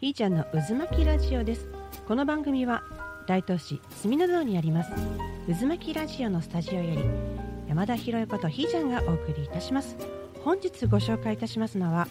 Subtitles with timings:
[0.00, 1.68] ひーちゃんの渦巻きラジオです。
[2.08, 2.82] この番組は
[3.26, 4.90] 大東市住の堂にあります。
[5.60, 7.04] 渦巻きラジオのスタジオより
[7.68, 9.98] 山田博子とひーちゃんがお送りいたします。
[10.42, 12.08] 本日ご紹介いたしますのは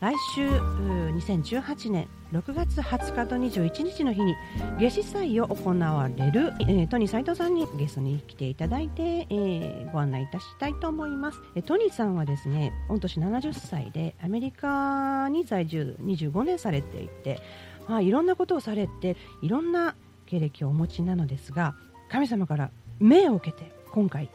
[0.00, 4.34] 来週2018年6月20日と21日の日に
[4.78, 17.42] 夏至祭を行われる、えー、トニー斉藤さんにゲストに来ていただいて、えー、ご案内いたしたいと思います、えー、トニーさんはですね御年70歳でアメリカに在住25年されていて、
[17.86, 21.74] まあ、いろんなことをされていろんな経歴をお持ちなのですが
[22.08, 22.70] 神様から
[23.00, 24.30] 命を受けて今回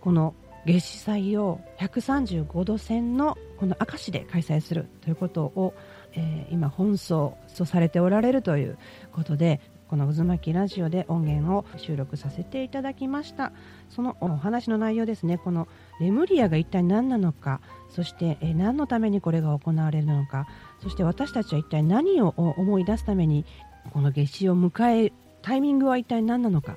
[0.00, 0.34] この
[0.64, 5.74] 夏至祭を135度線のこの明石で開催するということを、
[6.12, 8.78] えー、今奔走とされておられるという
[9.12, 9.60] ことで
[9.90, 13.50] この渦巻きラジオで音源を収録させていただきました。
[13.88, 15.36] そのお話の内容ですね。
[15.36, 15.66] この
[16.00, 20.46] レムリアが一体何なのかそして、何のためにこれが行われるのか
[20.80, 23.44] そして私たちは一体何を思い出すために
[23.92, 26.76] この夏至を迎えタイミングは一体何なのか。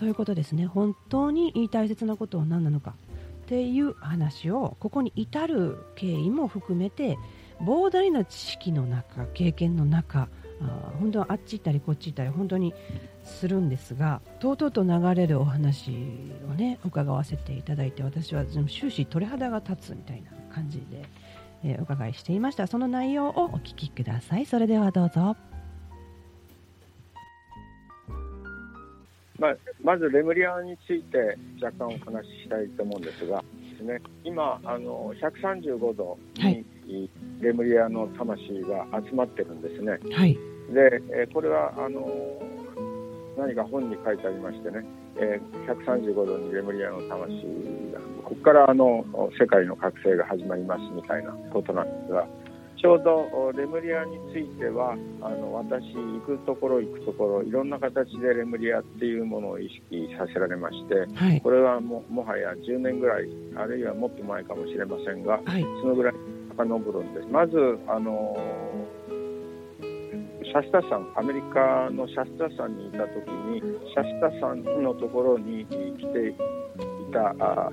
[0.00, 0.64] ということですね。
[0.64, 2.94] 本当に大切なことは何なのか
[3.42, 7.18] っていう話をここに至る経緯も含めて
[7.60, 10.28] 膨大な知識の中経験の中
[10.62, 12.72] あ本当はあっち行ったりこっち行ったり本当に
[13.24, 15.90] するんですがとうとうと流れるお話
[16.50, 21.04] をね伺わせていただいて私は終始鳥肌が立つみたいな感じで、
[21.62, 22.66] えー、お伺いしていました。
[22.66, 24.46] その内容をお聞きください。
[24.46, 25.49] それではどうぞ。
[29.40, 36.18] まあ、まずレムリアについて若干お話ししたいと思うんですがですね今あの135度
[36.86, 37.10] に
[37.40, 39.98] レムリアの魂が集まってるんですね。
[40.14, 42.06] はい、で、えこれはあの
[43.38, 44.84] 何か本に書いてありましてね、
[45.16, 47.44] え135度にレムリアの魂
[47.92, 49.04] がここからあの
[49.40, 52.26] 世界の覚醒が始まりますみたいなことなんですが
[52.80, 66.14] ちょうどレムリアについてはあの私行くところ行くところいろんな形でレムリアっていうものを意識させられまして、はい、これはももはや10年ぐらいあるいはもっと前かもしれませんが、はい、そのぐらい
[66.56, 67.28] 遡るんです。
[67.28, 67.52] まず
[67.86, 68.34] あの
[70.42, 73.60] シャスタ山アメリカのシャスタ山にいた時に
[73.92, 76.34] シャスタ山のところに来てい
[77.12, 77.70] たあ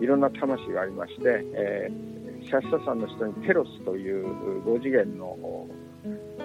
[0.00, 1.22] いろんな魂がありまして、
[1.52, 2.15] えー
[2.46, 4.24] シャスタ山の下にテロスという
[4.62, 5.68] 5次元の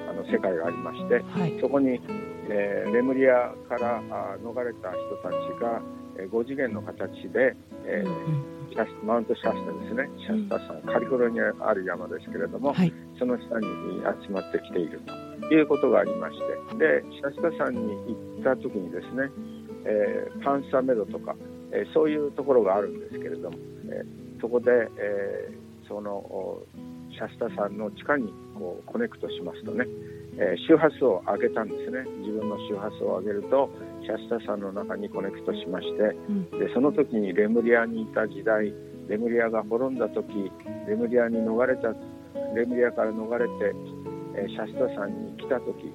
[0.10, 2.02] あの世界がありまして、はい、そこに、
[2.50, 5.80] えー、レムリアからあ逃れた人たちが、
[6.18, 13.68] えー、5次元の形で、えー、シャスマウントシャスタですね、シャスタ山、カリフォルニアにある山ですけれども、はい、その下に
[14.26, 15.00] 集まってきている
[15.40, 16.36] ということがありまし
[16.74, 19.30] て、でシャスタ山に行った時にですね、
[19.86, 21.36] えー、パンサーメドウとか、
[21.72, 26.24] えー、そういうところがあるんですけれども、えー、そこで、えーその
[27.12, 29.84] シャスタ山の地下にこう connect しますとね、
[30.40, 32.08] えー、周波数を上げたんですね。
[32.24, 33.70] 自分の周波数を上げると
[34.00, 38.72] シャスタ山の中に connect しまして、うん、でその時にレムリアにいた時代
[39.10, 40.32] レムリアが滅んだ時
[40.88, 41.92] レムリアに逃れた
[42.56, 43.76] レムリアから逃れて、
[44.40, 45.92] えー、シャスタさんに来た時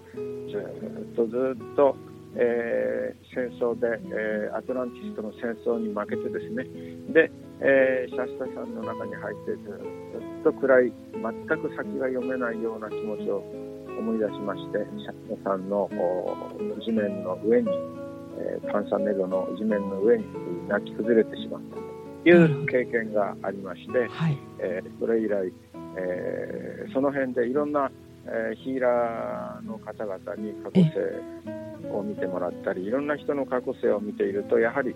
[0.52, 1.96] ずっとずっと
[2.38, 6.64] えー、戦争で、えー、アトランティスとの戦争に負けてですね。
[7.12, 7.30] で、
[7.60, 9.80] えー、シャスタさんの中に入ってず
[10.40, 13.42] っと暗い全く先が読めないような気持ちを
[13.98, 15.88] 思い出しましてシャスタさんの
[16.84, 17.68] 地面の上に、
[18.38, 20.24] えー、パンサメドの地面の上に
[20.68, 25.52] 泣き崩れてしまったという経験がありまして、はい、えー、それ以来、
[25.96, 27.90] えー、その辺でいろんな、
[28.28, 34.94] えー、ヒーラーの方々に過去性を見てもらったりいろんな人の過去性を見ているとやはり、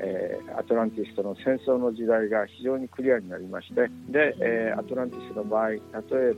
[0.00, 5.80] えー、アトランティスとの戦争の時代が非常にクリアになりましてで、えー、アトランティスの場合例え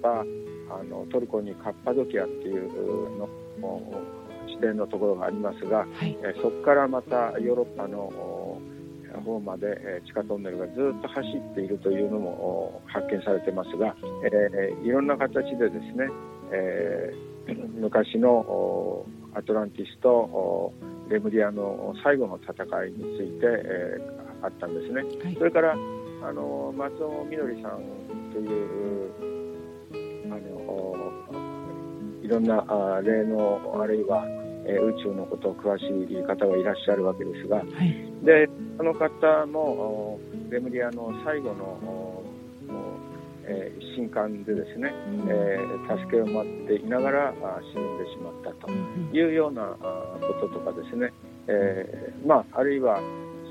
[0.00, 3.28] ばあのトルコにカッパドキアっていうの
[4.46, 8.12] 地点のところがありますが、はい、えー、そこからまたヨーロッパの
[9.26, 16.08] 方まで、え地下トンネルがずっと走っているというのも発見されてますが、えー、いろんな形でですね、
[16.52, 20.72] えー、 昔のアトランティスと
[21.10, 22.54] レムリアの最後の戦
[22.86, 27.82] いについて、えー、あったんですね、はい、それからあの松尾みどりさん
[28.32, 29.10] という
[30.26, 31.06] あの
[32.22, 34.24] いろんなあ霊能あるいは、
[34.66, 37.66] えー、宇宙のことを詳しい方がいらっしゃるわけですが、はい、
[38.24, 40.18] でその方も
[40.50, 42.22] レムリアの最後の
[43.48, 44.90] えー、新刊でですね、
[45.28, 47.34] えー、助けを待っていながら
[47.72, 48.70] 死んでしまったと
[49.16, 51.12] いうようなこととかですね、
[51.46, 52.98] えー、まあ、あるいは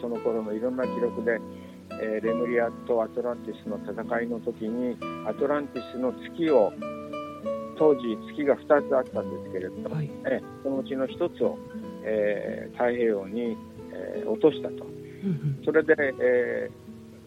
[0.01, 1.39] その頃のいろんな記録で、
[2.01, 6.73] えレムリアとアトランティスの戦いの時にアトランティスの月を
[7.77, 10.09] 当時月が2つあったんですけれど、はい。
[10.25, 11.57] えそのうちの1つを、
[12.03, 13.57] えー太平洋に、
[13.91, 14.85] えー落としたと。
[14.85, 14.87] う
[15.27, 16.85] んそれで、えー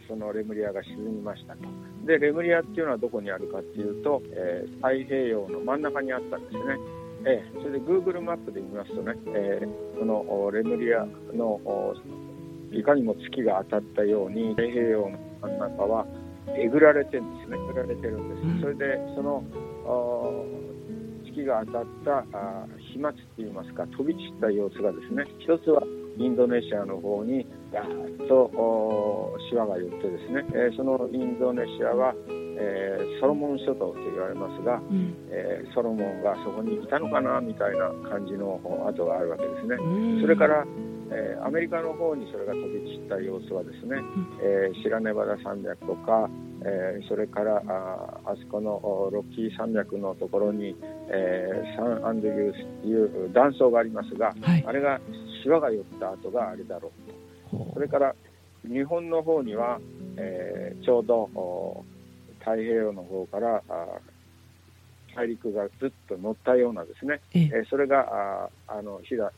[0.09, 1.61] そのレムリアが沈みましたと。
[2.07, 6.61] でレムリアっていうのはどこにあるかっていうと、えー太平洋の真ん中にあったんですね、
[7.25, 11.95] えーそれで Google マップで見ますとね、えーこのおレムリアのお
[12.73, 16.07] いかにも月が当たったように太平洋の真ん中は
[16.57, 17.57] えぐられてるんですね。
[17.59, 18.61] えぐられてるんです、うん。
[18.61, 19.43] それでそのお
[21.25, 25.83] 月が当たったあ飛沫って言いますか飛び散った様子がですね一つは
[26.19, 39.77] インドネシアの方にガーッとおシワが寄ってですね、えーそのインドネシアは、えーソロモン諸島と言われますが、うんえーソロモンがそこにいたのかなみたいな感じのお跡があるわけですね。
[39.79, 40.67] うんそれから、
[41.11, 43.97] えーアメリカの方にそれが飛び散った様子はですね、
[44.43, 46.29] えーシラネバダ山脈とか、
[46.65, 50.77] えーそれからああそこのおロッキー山脈のところに、
[51.09, 54.65] えーサンアンドリュースという断層がありますが、はい。
[54.67, 55.01] あれが
[55.43, 56.91] シワが寄った跡があれだろ
[57.53, 57.71] うと。
[57.75, 58.15] それから
[58.65, 59.81] 日本の方には、
[60.17, 61.85] えーちょうどお
[62.41, 63.87] 太平洋の方からあ
[65.17, 67.51] 大陸がずっと乗ったようなですね、ええ。
[67.55, 68.01] えーそれが
[68.67, 69.31] ああの飛騨、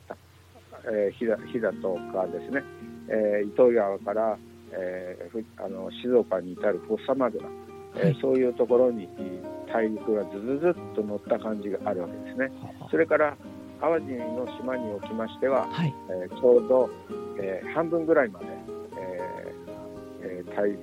[0.86, 2.62] えー、飛騨とかですね、
[3.08, 4.38] えー糸魚川から、
[4.72, 7.48] えーふあの静岡に至るフォッサマグナ、
[7.96, 8.18] えーはい。
[8.20, 9.08] そういうところに
[9.72, 12.50] 大陸がずずずっと乗った感じがあるわけですね。
[12.90, 13.36] それから
[13.80, 15.94] 淡路の島におきましては、はい。
[16.10, 16.90] えーちょうど、
[17.40, 18.46] えー半分ぐらいまで、
[18.96, 20.76] えーえータイ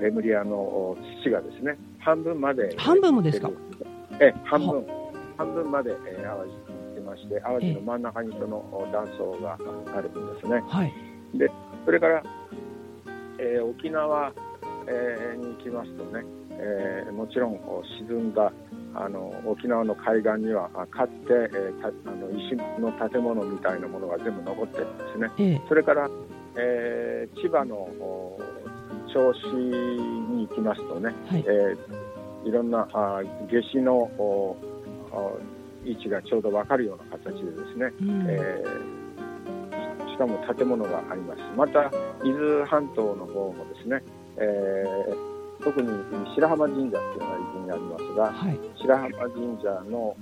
[0.00, 3.50] レムリアのお土がですね半分まで半分もですか？
[4.20, 4.84] えー半分。
[5.36, 6.63] 半分まで、えー淡路
[7.14, 9.54] まして淡路の真ん中にそのお断層が
[9.96, 10.60] あるんですね。
[10.68, 10.92] はい。
[11.84, 12.22] それから、
[13.38, 14.32] えー沖縄、
[14.88, 17.60] えーに行きますとね、えーもちろん
[18.08, 18.52] 沈んだ
[18.94, 25.30] あの沖縄の海岸にはあかつて、えーたあの石の建物みたいなものが全部残ってるんですね。
[25.38, 25.60] ええ。
[25.68, 26.08] それから、
[26.56, 28.38] えー千葉のお
[29.12, 31.44] 銚子に行きますとね、はい。
[31.46, 31.78] えー
[32.46, 34.10] いろんなあ夏至の
[35.84, 38.26] 位置がちょうど分かるような形でですね、うん。
[38.28, 39.04] えー
[40.14, 41.40] しかも建物があります。
[41.56, 41.90] また、
[42.22, 44.00] 伊豆半島の方もですね、
[44.36, 45.34] えー
[45.64, 45.88] 特に
[46.34, 48.60] 白浜神社っていうのが伊豆にありますが、はい。
[48.76, 50.14] 白浜神社の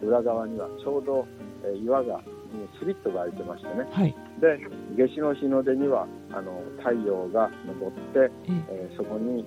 [0.00, 1.26] 裏側にはちょうど、
[1.64, 2.20] えー岩が
[2.52, 4.14] にスリットが開いてましてね、はい。
[4.40, 4.58] で
[4.96, 8.90] 夏至の日の出にはあの太陽が昇って、ええ。
[8.94, 9.44] ーそこに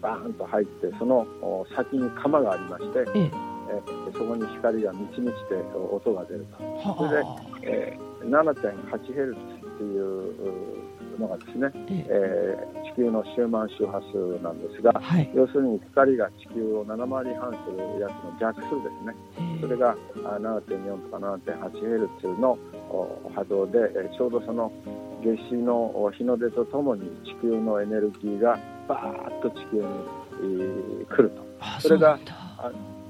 [0.00, 3.30] バーンと入ってそのお先に釜がありまして、ええ
[3.70, 5.54] えーそこに光が満ち満ちて
[5.92, 7.58] 音が出ると、はあ。
[7.62, 12.06] えー 7.8Hz っていうのがですね、ええ。
[12.08, 15.30] えー地球の周満周波数なんですがはい。
[15.34, 19.14] 要するに光が地球を7回り半するやつの逆数ですね。
[19.38, 19.60] ええ。
[19.60, 19.90] それが
[20.24, 22.58] あ7.4とか 7.8Hz の
[22.90, 24.72] お波動で、えーちょうどその
[25.22, 31.42] 夏至のお日の出とともに地球のエネルギーがバーッと地球に、えー来ると。
[31.60, 32.34] あそれがうなんだ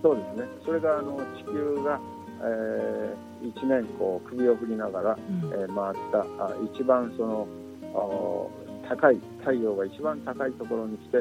[0.03, 0.49] そうですね。
[0.65, 2.01] それがあの地球が、
[2.43, 5.53] え1年こう首を振りながら、うん。
[5.53, 7.47] えー回ったあ一番その
[7.95, 11.19] あ高い太陽が一番高いところに来て、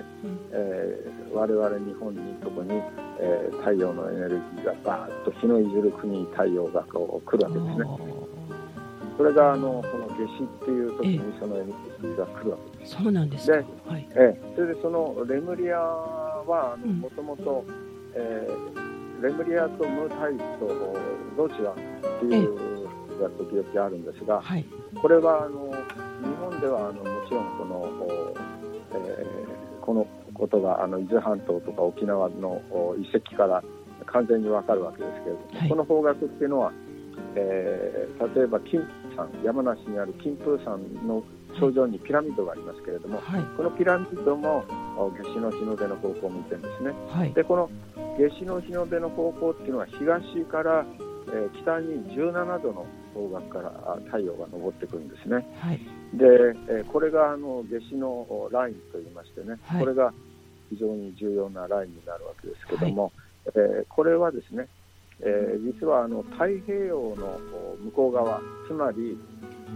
[0.51, 2.71] えー我々日本にとこに、
[3.19, 7.85] えー太陽のエネルギーがバーッと日のいずる国に太陽がこう来るわけですね。
[9.17, 12.95] それがあのこの夏至っていう時にそのエネルギーが来るわけです。
[12.95, 13.57] そうなんですか。
[13.57, 14.07] ではい。
[14.11, 16.99] ええ、それでそのレムリアはうん。
[16.99, 17.65] もと
[18.17, 20.67] もとレムリアとムー大陸と
[21.35, 21.75] どちらっ
[22.19, 22.55] ていう
[23.19, 24.65] のが時々あるんですが、はい。
[24.95, 28.33] これはあの日本ではあのもちろんこの、お
[28.93, 33.63] えーこのことがあの伊豆半島とか沖縄のお遺跡から
[34.05, 35.69] 完全にわかるわけですけれども、はい。
[35.69, 36.71] この方角っていうのは、
[37.35, 38.81] えー例えば金
[39.15, 41.23] 山山梨にある金峰山の
[41.59, 43.43] 頂上にピラミッドがありますけれども、はい。
[43.55, 44.63] このピラミッドも
[44.97, 46.91] お夏至の日の出の方向を向いてるんですね。
[47.09, 47.33] はい。
[47.33, 47.69] でこの
[48.17, 50.85] 夏至の日の出の方向っていうのは東から、
[51.27, 55.45] えー北に17度の方角からあ太陽が昇ってくるんですね。
[55.59, 55.79] はい。
[56.13, 56.25] で、
[56.69, 59.79] えーこれがあの夏至のおラインといいましてね、はい。
[59.81, 60.13] これが
[60.69, 63.11] 非常に重要なラインになるわけですけども、
[63.47, 64.67] えーこれはですね、
[65.21, 67.39] えー実はあの太平洋の
[67.75, 69.17] お向こう側、つまり、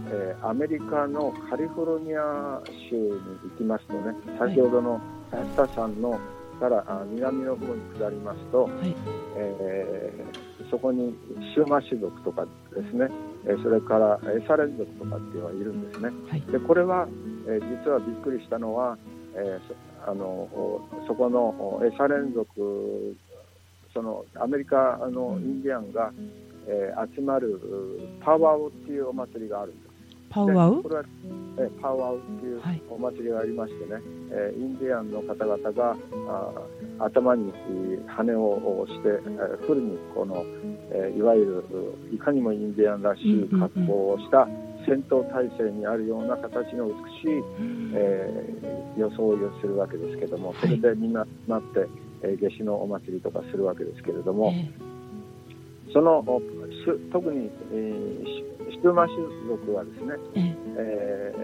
[0.08, 6.18] えーアメリカのカリフォルニア州に行きますとね、先ほどのシャスタ山の
[6.60, 8.94] からあ南の方に下りますと、はい。
[9.36, 11.14] えーそこに
[11.54, 13.06] シューマ種族とかですね、
[13.44, 16.10] えーそれからエサレン族とかっていうのがいるんですね。
[16.30, 16.40] はい。
[16.50, 17.06] でこれは、
[17.46, 18.96] えー実はびっくりしたのは、
[19.34, 19.60] え
[20.06, 23.16] あのおそこのおエサ連続
[23.92, 26.10] そのアメリカのインディアンが、
[26.66, 27.60] えー、集まる
[28.24, 29.81] パワーオっていうお祭りがあるんで
[30.32, 30.34] す。
[30.34, 30.82] パワウ？
[30.82, 31.04] これは、
[31.58, 32.60] えパワウっていう
[32.90, 35.96] お祭りがありましてね、はい、えインディアンの方々が
[36.98, 37.52] あ頭に
[38.06, 40.44] 羽をして、えフルにこの、
[40.90, 41.64] えいわゆる
[42.14, 44.48] いかにもインディアンらしい格好をした
[44.86, 47.42] 戦闘態勢にあるような形の美しい、
[47.94, 51.86] えー、装いをするわけですけどもそれでみんななって、
[52.22, 54.52] え夏至のお祭りとかするわけですけれども、
[55.92, 56.24] その
[57.12, 59.16] 特に、えー、シュマ種
[59.48, 60.14] 族はですね、
[60.76, 61.34] え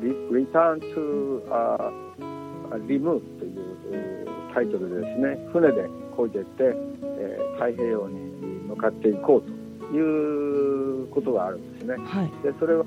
[0.00, 1.90] ー、Return to、uh,
[2.86, 6.62] Remove というタイトルでですね、船で漕いでいって、
[7.02, 8.18] えー、太平洋に
[8.68, 11.96] 向かっていこうということがあるんですね。
[11.96, 12.84] はい、でそれは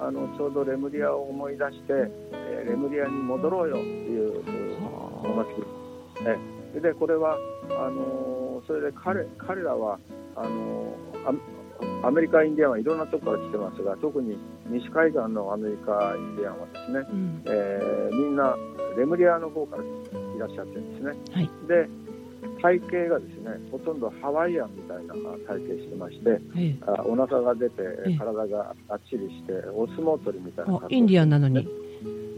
[0.00, 1.92] あのちょうどレムリアを思い出して、
[2.32, 4.42] えー、レムリアに戻ろうよっていう
[5.22, 5.64] お祭り。
[6.74, 7.38] えでこれは
[7.70, 9.98] あのそれで彼彼らは
[10.34, 10.92] あの
[12.02, 18.56] アメリカインディアンはいろんなところから来てますが特に西海岸のアメリカインディアンはですね、うん、えー、みんな
[18.96, 21.12] レムリアの方からいらっしゃってるんですね。
[21.32, 21.88] はい、で
[22.62, 25.14] 体型がですねほとんどハワイアンみたいな
[25.46, 27.82] 体型してまして、ええ、あお腹が出て
[28.18, 31.68] 体があっちりして、お相撲取りみたいな、インディアンなのに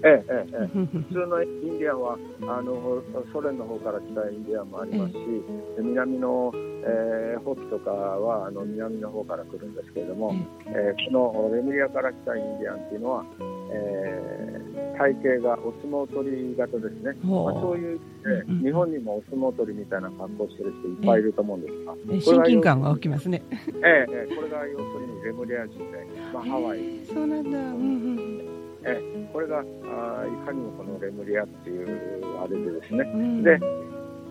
[0.04, 0.66] ええええ、
[1.10, 3.02] 普通のインディアンはあの
[3.32, 5.18] ソ連の方から来たインディアンもありますし、
[5.78, 10.32] え南の、えー、ホッとかはあの南の方から来るんですけれども、
[10.66, 11.02] ええ。
[11.02, 13.24] ー、このレムリアから来たインディアンっていうのは、
[13.72, 23.42] えー、体型がお相撲取り型ですね、まあ、そういう、えー、日本にもお相撲取りみたいな格好してる人いっぱいいると思うんですが、え親近感が起きますね。
[23.84, 27.04] ええこれが要するにレムリア人で、まあ、ハワイ。
[27.06, 28.47] そうなんだ、うんうん
[28.84, 33.58] えこれがあいかにもこのレムリアっていうあれでですね、うん、で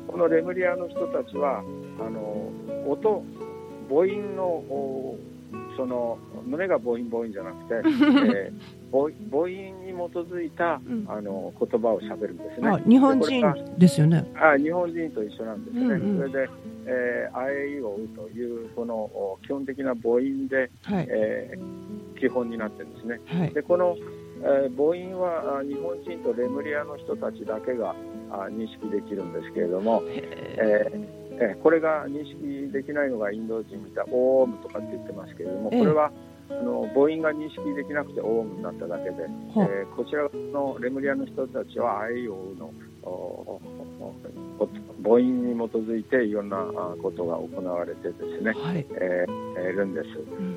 [0.07, 1.59] このレムリアの人たちは
[1.99, 2.51] あの
[2.87, 3.23] 音
[3.89, 4.63] 母音の
[5.75, 12.83] その胸が母音母音じゃなくて、 えー、母母音に基づいた、うん、あの言葉をしゃべるんですね。
[12.87, 14.25] 日本人ですよね。
[14.35, 15.85] あ日本人と一緒なんですね。
[15.85, 16.49] うんうん、それで、
[16.87, 23.19] えー、あえいをうというこの基本的な母音で、はい、えー、基本になってるんですね。
[23.25, 23.95] はい、でこの
[24.43, 27.95] えー、母音は日本人とレムリアの人たちだけが
[28.49, 36.11] 認識できるんですけれども、えー、えー、これが認識できないのがインド人みたいオームとかって言ってますけれどもこれは
[36.49, 39.15] あの母音が認識できなくてオームになっただけで、
[39.57, 42.71] えー、こちらのレムリアの人たちはあいうおうの
[45.03, 46.57] 母音に基づいていろんな
[47.01, 50.07] ことが行われてですね、はい、えー、るんです。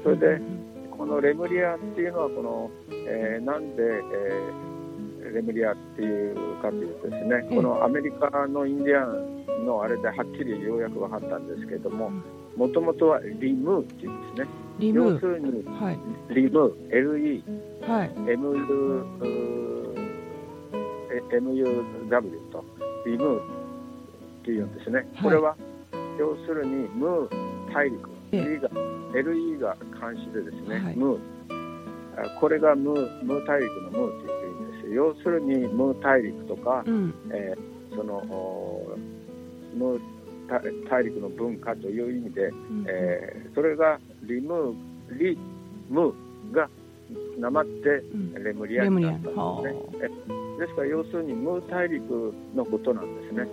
[0.03, 0.41] それで、
[1.01, 12.11] このレムリアっていうのはこの、えー、なんで、えー、レムリアっていうかというとですね、このアメリカのインディアンのあれではっきりようやく分かったんですけれども
[12.55, 14.51] もともとはリムーっていうんですね。
[14.79, 15.99] リム要するに、はい、
[16.35, 17.43] リム LE、
[17.89, 19.07] はい、MU
[21.33, 22.63] MUW と
[23.07, 23.43] リムーっ
[24.45, 25.57] ていうんですね、はい、これは
[26.19, 28.69] 要するにムー大陸 E が
[29.13, 31.41] LE が監視でですね、はい、ムー。
[32.39, 38.23] これがムームー大陸のムーと言っていいんです要するにムー大陸とか、うん、えー、その
[39.75, 40.01] ムー
[40.91, 45.39] 大陸の文化という意味で、うん、えー、それがリムーリ
[45.89, 46.69] ムーが
[47.39, 48.03] なまって
[48.39, 53.49] レムリアになったんですね、うん、ですから要するにムー大陸のことなんですね。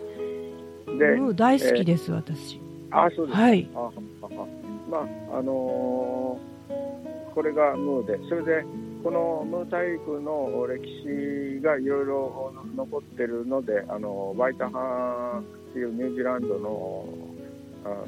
[0.98, 2.60] でムー大好きです、えー、私。
[2.90, 3.92] あそうです、はい、あ
[4.90, 8.66] まああのー、これがムーで、それで
[9.04, 17.06] このムー大陸の歴史がいろいろ残ってるので、あのワイタハっていうニュージーランドの
[17.86, 18.06] あ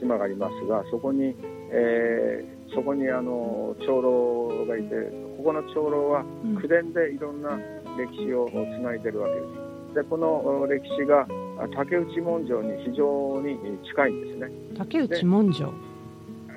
[0.00, 1.34] 島がありますが、そこに、
[1.70, 4.94] えー、そこにあの長老がいて、
[5.38, 6.24] ここの長老は
[6.60, 7.56] 口伝でいろんな
[7.96, 9.94] 歴史をつないでるわけです。
[9.94, 11.26] でこの歴史が
[11.74, 13.58] 竹内文書に非常に
[13.88, 14.50] 近いんですね。
[14.76, 15.72] 竹内文書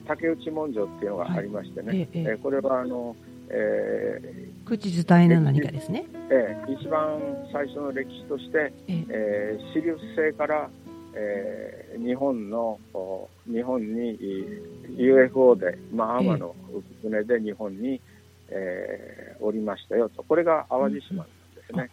[0.09, 3.15] 竹内文書っていうのがありましてね、はい、ええこれはあの、
[3.47, 7.19] えー、口伝えの何かですね、ええ、一番
[7.53, 9.59] 最初の歴史として、ええ。
[9.61, 10.67] ー、シリウス星から、
[11.13, 12.79] えー、日本の
[13.45, 14.17] 日本に
[14.97, 16.55] UFO で、まあ、天の
[17.03, 18.01] 船で日本に、
[18.49, 20.23] えー、おりましたよと。
[20.23, 21.29] これが淡路島で
[21.67, 21.91] すね。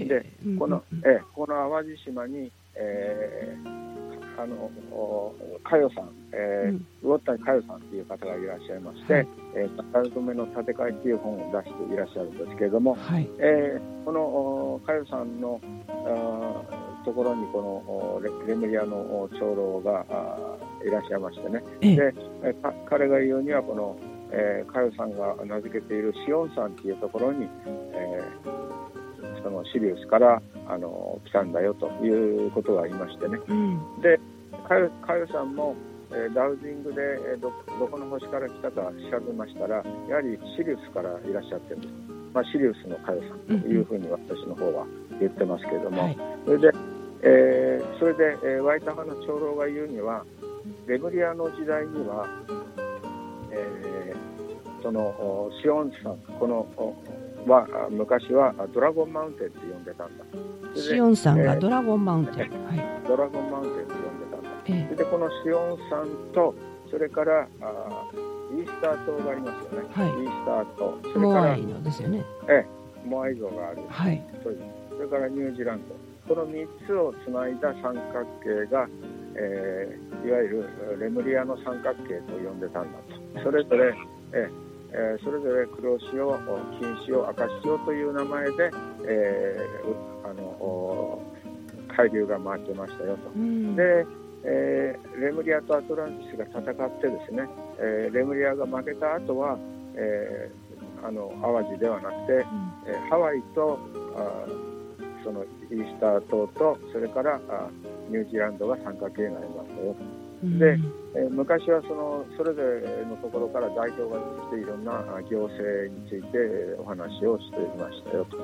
[0.00, 0.26] うん、で
[0.58, 3.76] この、えこの淡路島に、えー
[4.38, 4.70] あの
[5.64, 15.60] 佳代さん、えー、魚谷佳代さんという方がいらっしゃいまして、はい、えー、宝留の建て替えという本を出していらっしゃるんですけれども、はい、えー、この佳代さんの
[17.04, 20.56] ところにこのレレムリアの長老があ
[20.86, 21.96] いらっしゃいましてね、ええ。
[21.96, 22.14] で
[22.88, 23.96] 彼が言うにはこの、
[24.30, 27.48] えー、カヨさんが名付けているシオン山っていうところに、
[27.94, 28.66] えー
[29.42, 33.38] そのシリウスからあの来たんだよということがありましてね。
[33.48, 34.00] うん。
[34.02, 34.18] で
[34.68, 35.74] カヨカヨさんも、
[36.10, 37.00] えーダウジングで、
[37.32, 41.92] えーどどこの星から来たか調べましたらやはりシリウスからいらっしゃってるんです、
[42.34, 44.86] まあ、シリウスのカヨさんというふうに私の方は
[45.20, 46.18] 言ってますけれども、はい。
[46.44, 46.70] それで、
[47.22, 50.24] えーそれで、えーワイタ派の長老が言うには、
[50.86, 52.26] レムリアの時代には、
[53.52, 54.16] えー
[54.82, 56.94] そのおシオン山、このお
[57.46, 60.24] はあ昔はあドラゴンマウンテンって呼んでたんだ。
[60.74, 62.50] シオンさんがえードラゴンマウンテン、はい。
[63.06, 64.48] ドラゴンマウンテンって呼んでたんだ。
[64.66, 66.54] えそれで、このシオン山と、
[66.90, 68.10] それからあ
[68.52, 69.88] イースター島がありますよね。
[69.92, 70.08] はい。
[70.08, 72.24] イースター島、そえれからモアイのですよね。
[73.04, 73.78] モアイ像がある。
[73.88, 74.22] はい。
[74.42, 74.48] そ
[75.02, 75.80] れからニュージーラン
[76.28, 78.88] ド、この3つをつないだ三角形が、
[79.36, 82.98] えーいわゆるレムリアの三角形と呼んでたんだ
[83.36, 83.94] と、それぞれ、
[84.32, 84.65] えー
[84.98, 86.38] えーそれぞれ黒潮、
[86.80, 88.70] 金潮、赤潮という名前で、
[89.06, 91.22] えーうあのお
[91.88, 93.28] 海流が回ってましたよと。
[93.36, 93.76] うん。
[93.76, 94.06] で、
[94.44, 97.46] えーレムリアとアトランティスが戦ってですね、
[97.78, 99.58] えーレムリアが負けた後は、
[99.94, 102.44] えーあの淡路ではなくて、
[102.88, 103.78] えーハワイと
[104.16, 110.78] あーそのイースター島とそれからあーニュージーランドが三角形になりましたよ、うんで
[111.14, 114.20] えー昔はそのそれぞれのところから代表が
[114.52, 118.36] 出ていろんなあ行政についてえーお話をしていましたよと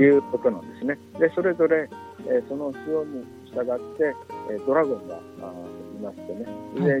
[0.00, 0.98] いうことなんですね。
[1.18, 1.88] でそれぞれ、
[2.26, 4.14] えーその潮に従って、
[4.50, 5.18] えードラゴンがい
[6.02, 6.46] ましてね。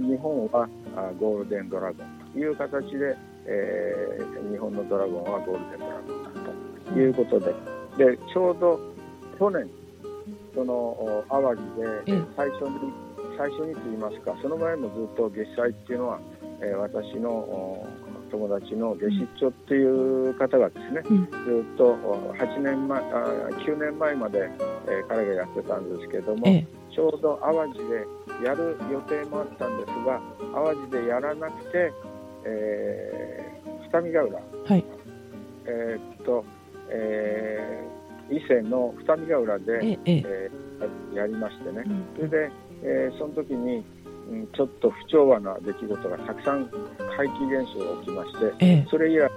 [0.00, 7.54] 日本はあゴールデンドラゴンという形で、えー日本のドラゴンはゴールデンドラゴンだということで。
[7.98, 8.78] でちょうど
[9.38, 9.68] 去年
[10.54, 12.12] そのお淡路ええ。
[12.12, 12.92] で最初に
[13.40, 16.20] 最初にと言いますかその前もずっと月祭っていうのは、
[16.60, 17.86] えー私のお
[18.30, 19.84] 友達の下出張ってい
[20.30, 21.24] う方がですね、うん。
[21.24, 24.48] ずっとお8年前あ9年前まで、
[24.86, 26.66] えー彼がやってたんですけども、ええ。
[26.94, 30.20] ちょうど淡路でやる予定もあったんですが
[30.54, 31.92] 淡路でやらなくて、
[32.44, 34.84] えー二見ヶ浦、はい。
[35.66, 36.44] えーっと、
[36.90, 38.00] えー
[38.36, 40.22] 伊勢の二見ヶ浦で、えええ。
[40.26, 41.82] えーやりましてね。
[41.84, 42.04] うん。
[42.16, 42.50] それで、
[42.82, 43.84] えーその時に、
[44.30, 46.66] うん、ちょっと不調和な出来事がたくさん
[47.16, 48.86] 怪奇現象が起きましてええ。
[48.90, 49.30] それ以来、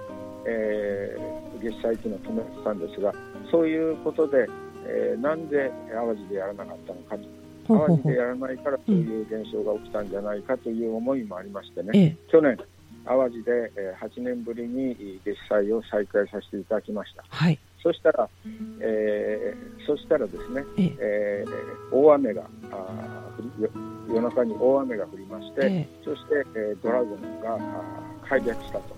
[0.46, 3.12] えー、月祭というのを止めてたんですが
[3.50, 4.46] そういうことで、
[4.86, 7.44] えーなんで淡路でやらなかったのかと。
[7.66, 12.16] 淡路でやらないからそういう現象が起きたんじゃないかという思いもありましてね、ええ。
[12.30, 12.58] 去年、
[13.06, 17.24] 淡路で、えー8年ぶりに月祭を再開させていただきました。
[17.28, 17.58] はい。
[17.82, 18.28] そしたら、
[18.80, 20.96] えーそしたらですね、ええ。
[21.00, 23.23] えー大雨があ
[24.08, 27.58] 夜中に大雨が降りまして、えそして、えードラゴンが
[28.28, 28.94] 開略したと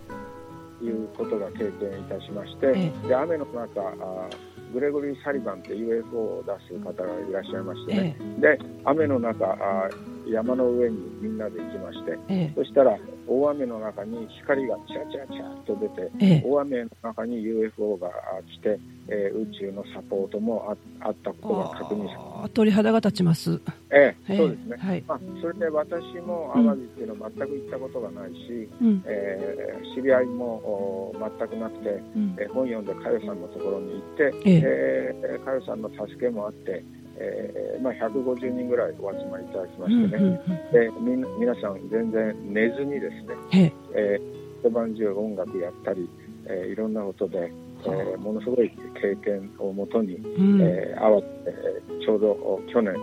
[0.85, 12.53] いうことが経験いたしまして、えで雨の中あーグレゴリー・サリバンって UFO を出す方がいらっしゃいましてえね、で雨の中あー山の上にみんなで行きましてええ。
[12.55, 16.43] そしたら大雨の中に光がチャチャチャっと出てええ。
[16.45, 18.09] 大雨の中に UFO が
[18.47, 23.61] 来て、えー宇宙のサポートもああったことが確認され鳥肌が立ちます。
[23.91, 25.05] ええええそうですね、はい。
[25.07, 29.03] まあ、それで私も淡路っていうのは全く行ったことがないし、うん。
[29.07, 32.37] えー知り合いもお全くなくて、うん。
[32.39, 35.15] えー本読んで佳代さんのところに行って、ええ。
[35.25, 36.85] えー佳代さんの助けもあって、
[37.19, 40.37] えーまあ、150人ぐらいお集まりいただきまうんしてね、うんうん
[40.73, 43.15] でみんな皆さん全然寝ずにです
[43.53, 44.21] ね、え。
[44.63, 46.09] 一晩中音楽やったり、
[46.47, 47.51] えーいろんなことで、
[47.85, 50.61] えーものすごい経験をもとに、うん。
[50.63, 52.95] えーあわえーちょうどお去年、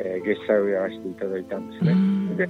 [0.00, 1.94] えー月祭をやらせていただいたんですうね。
[1.94, 2.36] ん。
[2.36, 2.46] で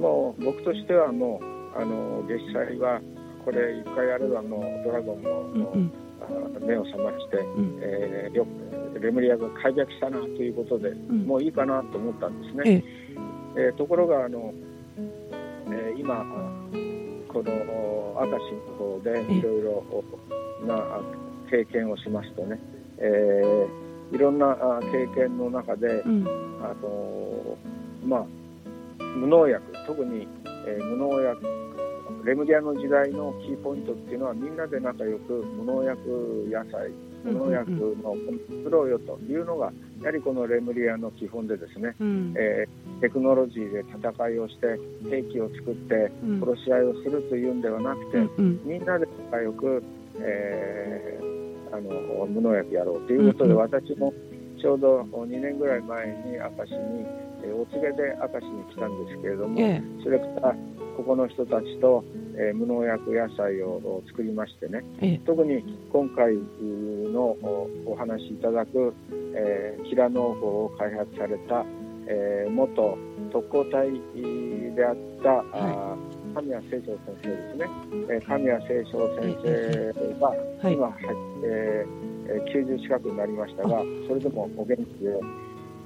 [0.00, 3.00] もう僕としてはもうあの月祭は
[3.44, 5.92] これ一回やればもうドラゴンも、うんうん。
[6.11, 6.11] あ
[6.60, 7.78] 目を覚まして、うん。
[7.80, 8.46] えーよ
[9.00, 11.26] レムリアが開略したなということで、ん。
[11.26, 12.62] もういいかなと思ったんですね。
[12.66, 12.84] ええ。
[13.66, 14.52] えーところがあの、
[14.96, 16.24] えー今あ
[17.32, 19.32] このお明石の方でええ。
[19.34, 19.84] いろいろ
[20.66, 21.00] なあ
[21.50, 22.58] 経験をしますとね、
[22.98, 26.26] えーいろんなあ経験の中で、うん。
[26.62, 27.56] あの
[28.04, 28.24] まあ、
[29.16, 30.28] 無農薬特に、
[30.66, 31.40] えー無農薬
[32.24, 36.90] レムリアの時代のキーポイントっていうのはみんなで仲良く無農薬野菜
[37.24, 38.14] 無農薬の
[38.64, 42.34] 作ろうよというのがやはりこのレムリアの基本でですね、うん。
[42.36, 44.78] えーテクノロジーで戦いをして
[45.10, 46.40] 兵器を作ってうん。
[46.40, 48.60] 殺し合いをするというんではなくて、うんうん。
[48.64, 49.82] みんなで仲良く、
[50.20, 54.12] えーあの無農薬やろうということで、私も
[54.60, 57.06] ちょうど2年ぐらい前に明石に、
[57.44, 60.54] えーお告げで明石に来たんですけれども、えそれから
[60.96, 62.04] ここの人たちと、
[62.36, 65.20] えー無農薬野菜をを作りましてね、ええ。
[65.26, 66.34] 特に今回
[67.12, 68.94] のおお話しいただく、
[69.34, 71.64] えー、キラ農法を開発された、
[72.06, 72.96] えー元
[73.32, 73.90] 特攻隊
[74.74, 77.66] であった、あー神谷清張先生ですね、
[78.10, 80.74] えー神谷清張先生がはい。
[80.74, 80.94] 今、はい
[81.44, 85.10] えーえー90近くになりましたが、それでもお元気で、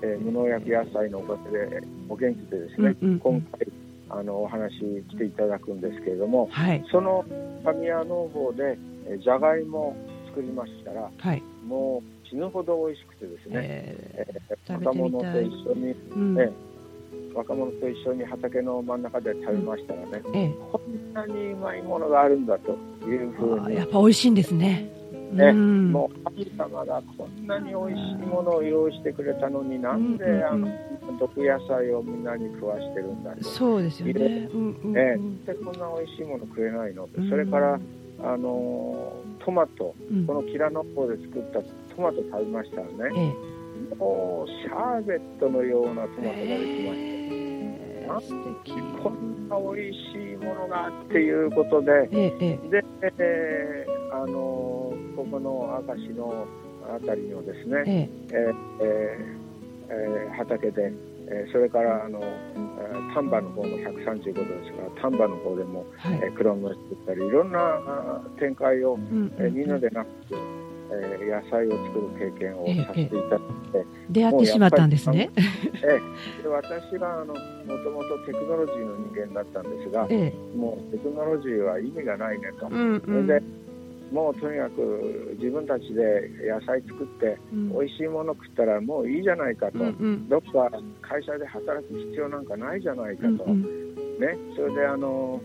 [0.02, 3.20] えー無農薬野菜のおかげでお元気でですね、うんうんうん。
[3.20, 3.68] 今回
[4.09, 4.72] あのお話
[5.11, 6.85] 来ていただくんですけれども、はい。
[6.90, 7.24] その
[7.64, 8.78] 神谷農法で
[9.09, 9.96] えーじゃがいも
[10.28, 11.42] 作りましたら、はい。
[11.66, 16.40] もう死ぬほど美味しくてですね、ええー若者と一緒に、ーうん。
[16.40, 16.50] え
[17.35, 20.54] 若者と一緒に畑の真ん中で食べましたらね、ええ。
[20.72, 22.72] こんなにうまいものがあるんだと
[23.06, 24.90] いうふうにやっぱ美味しいんですね
[25.32, 25.92] ねうん。
[25.92, 30.44] もう神様がこんなに美味しいものを用意してくれたのになんでうんうんうん。
[30.44, 30.52] あ
[31.12, 33.44] の毒野菜をみんなに食わしてるんだと。
[33.44, 34.48] そうですよね。
[34.52, 35.44] うんうんねうん。
[35.44, 37.04] でこんな美味しいもの食えないの？
[37.08, 37.30] とうん。
[37.30, 37.80] それから、
[38.24, 40.26] あのートマトうん。
[40.26, 41.60] このキラノッポで作った
[41.94, 43.34] トマト食べましたらね。
[43.92, 46.46] えもうシャーベットのようなトマトができました。
[46.46, 47.25] えー
[48.21, 48.33] 素
[48.64, 48.73] 敵。
[49.03, 52.85] こんな美味しいものがっていうことでえええで、
[53.19, 56.47] えーあのーここの明石の
[56.95, 58.11] あたりのですね、ええ。
[58.33, 59.37] えーえー
[59.88, 60.92] えー畑で、
[61.29, 66.21] えーそれからあの、えー丹波の方の135度ですから丹波の方でも、えはい。
[66.25, 69.33] えークロムを作ったりいろんな展開を、うん。
[69.38, 70.35] えーみんなでなくて、
[70.90, 73.38] えー野菜を作る経験をさせていただい
[73.72, 75.31] て、出会ってしまったんですね。
[75.37, 80.57] えーで私はあのもともとテクノロジーの人間だったんですがええ。
[80.57, 82.68] もうテクノロジーは意味がないねと。
[82.68, 83.01] うんうん。
[83.01, 83.46] それで
[84.12, 87.68] もうとにかく自分たちで野菜作ってうん。
[87.70, 90.29] 美味しいもの食ったらもういいじゃないかと、うんうん。
[90.29, 90.70] どっか
[91.03, 93.62] 会社で働く必要なんかないじゃないかと、うんうん。
[94.20, 95.40] ね、それであの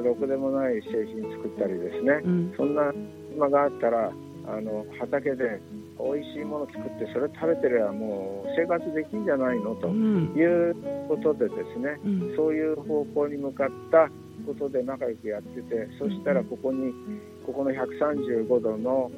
[0.00, 2.54] うろくでもない製品作ったりですね、うん。
[2.56, 2.92] そんな
[3.32, 4.12] 暇があったら
[4.50, 5.60] あの畑で
[5.98, 10.32] 美味しいもの作ってそれ食べてればもう生活できんじゃないのとうん。
[10.34, 10.74] いう
[11.08, 12.36] ことでですね、うん。
[12.36, 14.08] そういう方向に向かった
[14.46, 16.92] ことで仲良くやってて、そしたらここに、
[17.44, 19.10] ここの135度の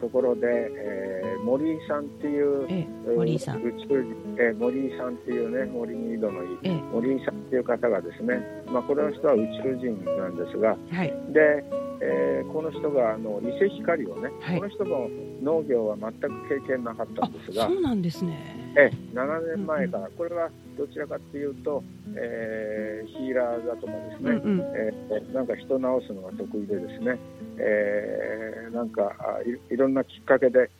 [0.00, 3.62] ところで、えー森井さんっていう、ええ森井さん。
[3.62, 6.74] 宇宙人、えー森井さんっていうね、森に井戸の井、ええ。
[6.92, 11.12] 森井さんっていう方がですね、まあ、この人は宇宙人なんですが、はい。
[11.32, 11.64] で、
[12.00, 14.58] えーこの人があの伊勢光をね、はい。
[14.58, 15.08] この人も
[15.42, 18.38] 農業は全く経験なかったあんですがそ、うなんですね。
[18.76, 21.82] ええ7年前から、これはどちらかというと、
[22.16, 24.60] えーヒーラーだとかですね、うんうん。
[24.60, 27.18] えーなんか人を治すのが得意でですね、
[27.58, 30.70] えーなんかあいいろんなきっかけで、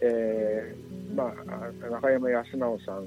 [0.00, 1.32] えーまあ、
[1.84, 3.04] あ中山康直さん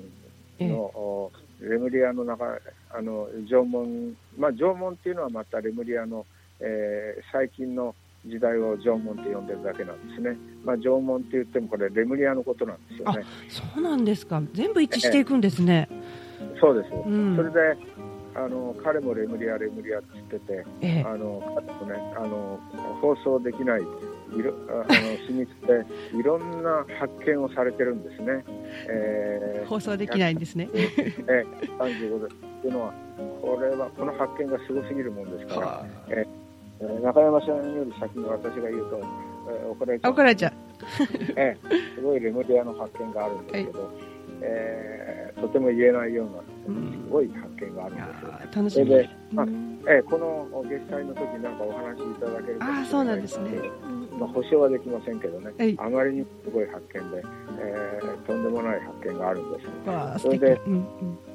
[0.60, 0.70] ええ。
[0.70, 1.32] の、お
[1.62, 2.46] レムリアの中
[2.92, 6.26] あの縄文、まあ、縄文っていうのはまたレムリアの、
[6.60, 7.96] えー最近の
[8.28, 13.24] 時代を縄文って呼んでるだけなんですね、まあ、縄文って言ってもこれレムリアのことなんですよね。
[13.50, 14.42] そうなんですか。
[14.54, 15.88] 全部一致していくんですね。
[16.60, 17.36] そうです、うん。
[17.36, 17.78] それで
[18.36, 21.04] あの彼もレムリアレムリアって言っててええ。
[21.06, 22.60] あの彼もねあの
[23.02, 23.84] 放送できないい
[24.42, 25.86] ろああの秘密で
[26.18, 28.44] いろんな発見をされてるんですね。
[28.90, 30.70] えー放送できないんですね。
[30.74, 32.26] えー35度。
[32.26, 32.30] っ
[32.62, 32.94] ていうのは
[33.42, 36.45] これはこの発見がすごすぎるもんですから、はえー
[36.80, 40.12] 中山さんより先に私が言うと、えー怒られちゃう。
[40.12, 40.54] あ怒られちゃう。
[41.38, 41.96] ええ。
[41.96, 43.90] すごいレムリアの発見があるんですけど、
[44.42, 46.32] えーとても言えないような
[46.68, 48.32] うんすごい発見があるんですよ。
[48.32, 48.86] ー楽しみ。
[48.88, 49.80] それであうん。
[49.88, 53.50] ええこの月祭の時なんかお話しいただけるかもしれないああそうなんですね。
[54.18, 55.76] まあ、保証はできませんけどね、はい。
[55.78, 57.24] あまりにすごい発見で、
[57.60, 60.86] えーとんでもない発見があるんです、それでうんうん。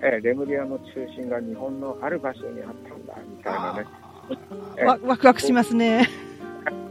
[0.00, 3.99] えーレムリアの中心が日本のある場所にあったんだみたいなね、ええ
[4.84, 6.08] わワクワクしますね。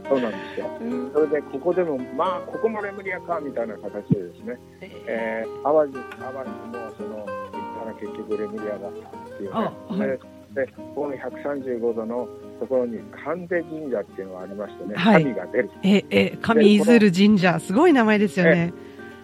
[0.08, 0.66] そうなんですよ。
[0.80, 1.12] うん。
[1.12, 4.58] それでここでも、まあ、ここもレムリアかみたいな形でですね、
[5.06, 9.98] えー、淡路、淡路もその、言ったら結局レムリアだったっていうね、あはい。
[10.00, 10.20] で
[10.66, 15.22] でこの135度のところに神出神社っていうのがありましてね、はい。
[15.22, 15.70] 神が出る。
[15.84, 18.72] ええ上出る神社すごい名前ですよね。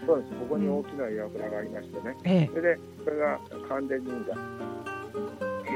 [0.07, 0.31] そうです。
[0.35, 2.17] ここに大きな櫓がありましてね。
[2.23, 2.51] ええ。
[2.55, 4.35] それで、これが神出神社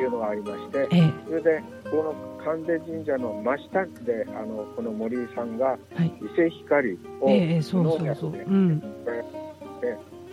[0.01, 1.13] いうのがありまして、ええ。
[1.27, 6.07] それで、この神出神社の真下で、あの、この森井さんが、はい。
[6.21, 8.83] 伊勢光を、ええええそうん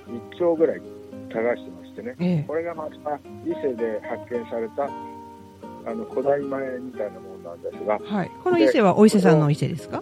[0.08, 2.16] 1丁ぐらい流してましてね。
[2.20, 2.44] ええ。
[2.48, 2.96] これがまた
[3.46, 8.32] 伊勢で発見された、あの、古代米みたいなものなんですが、はい。
[8.44, 10.02] この伊勢はお伊勢さんの伊勢ですか？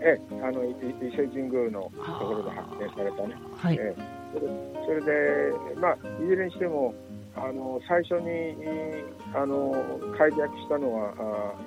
[0.00, 3.34] ええ、あの伊伊勢神宮のところで発見されたね。
[3.56, 3.76] はい。
[3.80, 4.46] ええ、それ
[4.86, 6.94] それで、まあ、いずれにしても、
[7.36, 8.56] あの最初に
[9.34, 9.74] あの
[10.16, 11.12] 開拓したのは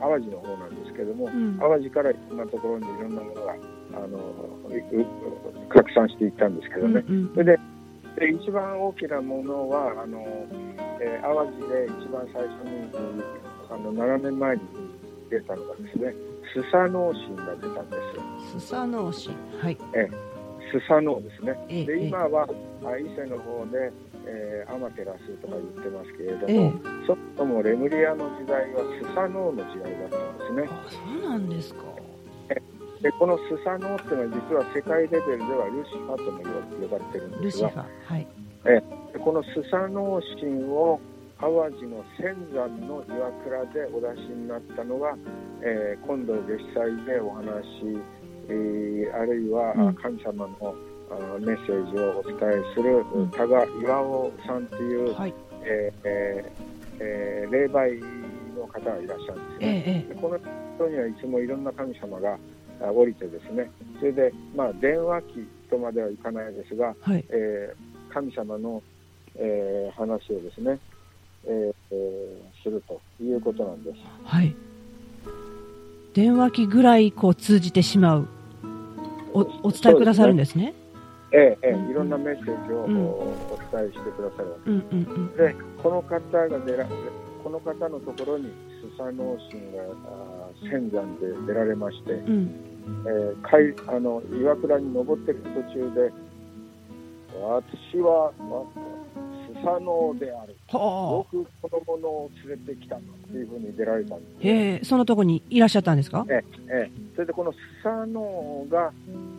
[0.01, 3.53] あ淡路の方なんですけども、うん淡路からいろんなところにいろんなものが
[3.93, 4.19] あの
[5.69, 7.03] 拡散していったんですけどね。
[7.07, 7.59] うんそれで
[8.17, 10.19] で一番大きなものはあの、
[10.99, 12.89] えー淡路で一番最初に
[13.69, 14.61] あの7年前に
[15.29, 16.13] 出たのがですね
[16.53, 17.97] スサノオシンが出たんで
[18.49, 18.59] すうん。
[18.61, 19.35] スサノオシン。
[19.61, 19.77] はい。
[20.71, 22.47] スサノオですねええで今は
[22.83, 23.91] あ伊勢の方で、
[24.25, 26.73] えーアマテラスとか言ってますけれどええも、
[27.07, 31.81] そもそもレムリアの時代はスサノオの時代だったんですねあ、そうなんですか。
[33.01, 36.43] でこのスサノオっていうのは実は世界レベルではルシファとも
[36.81, 37.69] 呼ばれてるんですが。
[38.05, 38.27] はい。
[38.65, 38.83] で
[39.19, 40.99] このスサノオシンを
[41.39, 45.15] 淡路の仙山の岩倉でお出しになったのが、
[45.61, 47.45] えー今度月祭でお話、
[48.49, 50.75] えーあるいは神様の
[51.11, 55.33] あメッセージをお伝えするうん多賀岩尾さんという、はい。
[55.63, 56.63] えーえー
[57.01, 57.99] えー霊媒
[58.55, 59.83] の方がいらっしゃるんですね。
[59.87, 60.37] えええでこの
[60.75, 62.37] 人にはいつもいろんな神様が
[62.81, 63.69] あ降りてですね
[63.99, 67.11] それで、まあ、電話機とまではいかないですが、え。
[67.11, 67.25] はい。
[67.29, 68.81] えー神様の、
[69.35, 70.79] えー話をですね、
[71.45, 73.97] えーえーするということなんです。
[74.25, 74.55] はい。
[76.13, 78.27] 電話機ぐらいこう通じてしまう。
[79.33, 80.73] お、お伝えくださるんですね。
[81.31, 83.09] えーえうんーいろんなメッセージを、うんお
[83.53, 85.29] お伝えしてくださるわうんうんうん。
[85.37, 86.85] けで、この方が出ら
[87.43, 88.51] この方のところに
[88.93, 89.83] スサノオシンが
[90.71, 92.55] 仙山で出られまして、うん。
[93.05, 96.11] えー海あの岩倉に登っている途中で、
[97.39, 98.33] 私は
[99.65, 100.53] わスサノオである。
[100.53, 101.31] よはあ。
[101.31, 103.01] くこの者を連れてきたと
[103.37, 106.25] いうふうに出られたんです、へえ、そのとこにいらっしゃったんですか？
[106.29, 108.91] ええ、それでこのスサノオが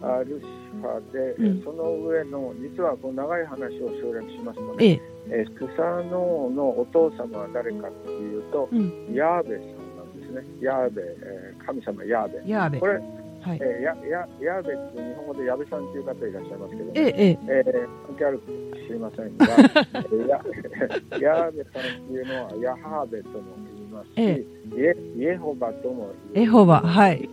[0.02, 0.46] あルシ
[0.80, 5.44] ファで、うんその上の実はこの長い話を省略しますとえね、え。
[5.44, 9.14] えスサノオのお父様は誰かっていうと、うん。
[9.14, 12.86] ヤーベさんなんですねヤーベ、えー神様ヤーベやーべこ。
[12.86, 13.00] れ、
[13.40, 13.58] はい。
[13.62, 17.38] えーややヤーベって日本語で矢部さんっていう方いらっしゃいますけど、ええ、ええ。
[17.48, 18.44] えー関係あるか
[18.86, 19.46] 知りませんが、
[19.94, 20.40] えーや
[21.20, 24.44] ヤーベさんっていうのはヤハーベとも言いますし、え
[24.76, 26.80] イエイエホバとも言いエホバ。
[26.80, 27.28] はい。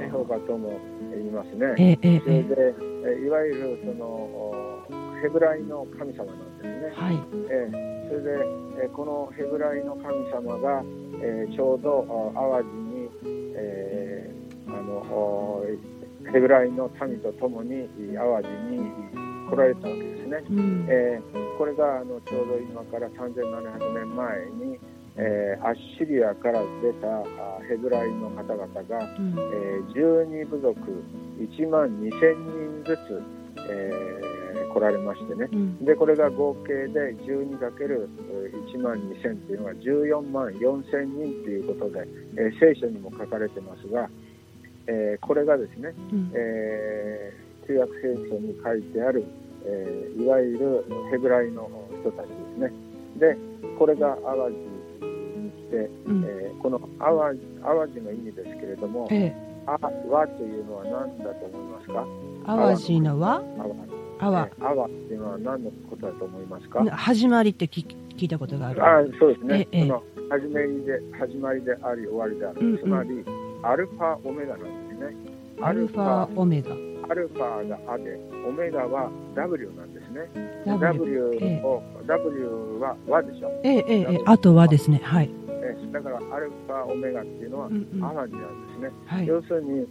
[0.00, 0.72] エホバとも
[1.14, 1.74] 言いますね。
[1.78, 2.74] ええ、ええ、えそれで、
[3.20, 4.84] えいわゆるそのお
[5.22, 6.90] ヘブライの神様なんですねえ。。
[6.94, 7.18] はい。
[7.50, 8.30] えーそれで、
[8.82, 10.82] えーこのヘブライの神様が、
[11.22, 13.08] えーちょうどお淡路に、
[13.54, 13.99] えー
[14.68, 15.64] あのお
[16.32, 18.90] ヘブライの民と共に淡路に
[19.50, 20.44] 来られたわけですね。
[20.50, 20.86] うん。
[20.88, 24.78] えーこれがあのちょうど今から3700年前に、
[25.16, 27.24] えーアッシリアから出たあ
[27.68, 29.34] ヘブライの方々が、うん。
[29.36, 30.80] えー12部族
[31.38, 32.10] 1万2000
[32.80, 33.22] 人ずつ、
[33.70, 34.30] えー
[34.72, 35.84] 来られましてねうん。
[35.84, 44.08] でこれが合計で 12×1 万2000というのが14万4000人ということで、えー聖書にも書かれてますが、
[44.90, 46.30] えーこれがですね、うん。
[46.34, 49.22] えー旧約聖書に書いてある、
[49.64, 51.70] えーいわゆるヘブライの
[52.02, 52.72] 人たちですね。
[53.18, 53.36] で、
[53.78, 55.76] これが淡路に来て、
[56.06, 56.24] うん。
[56.26, 59.50] えーこの淡路淡路の意味ですけれども、ええ。
[59.66, 62.06] あ和というのは何だと思いますか？
[62.46, 63.42] 淡路のは？
[63.56, 64.60] 淡あわえ。
[64.60, 66.84] ー淡っていうのは何のことだと思いますか？
[66.96, 68.84] 始まりって聞聞いたことがある。
[68.84, 69.68] あそうですね。
[69.70, 72.78] ええその始めりで始まりであり終わりである。
[72.82, 73.24] つまり
[73.62, 74.79] アルファオメガなんで。
[75.62, 76.72] アルファ、オメガ。
[77.10, 80.28] アルファがアで、オメガは W なんですね。
[80.66, 80.78] W。
[80.80, 82.46] W ええを、W
[82.80, 83.50] は和でしょ。
[83.64, 84.18] ええ、ええ、ええ。
[84.26, 85.00] あとはですね。
[85.02, 85.30] はい。
[85.48, 88.00] えだからアルファオメガっていうのはうんうん。
[88.00, 88.28] 淡路なんで
[88.74, 88.90] すね。
[89.06, 89.26] はい。
[89.26, 89.86] 要するに、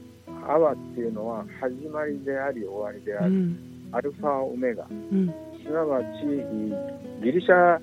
[0.48, 3.32] アワっていうのは始まりであり終わりである。
[3.32, 3.60] うん。
[3.92, 4.86] アルファオメガ。
[4.90, 5.34] うん。
[5.64, 6.06] すなわち、
[7.24, 7.76] ギリシャ、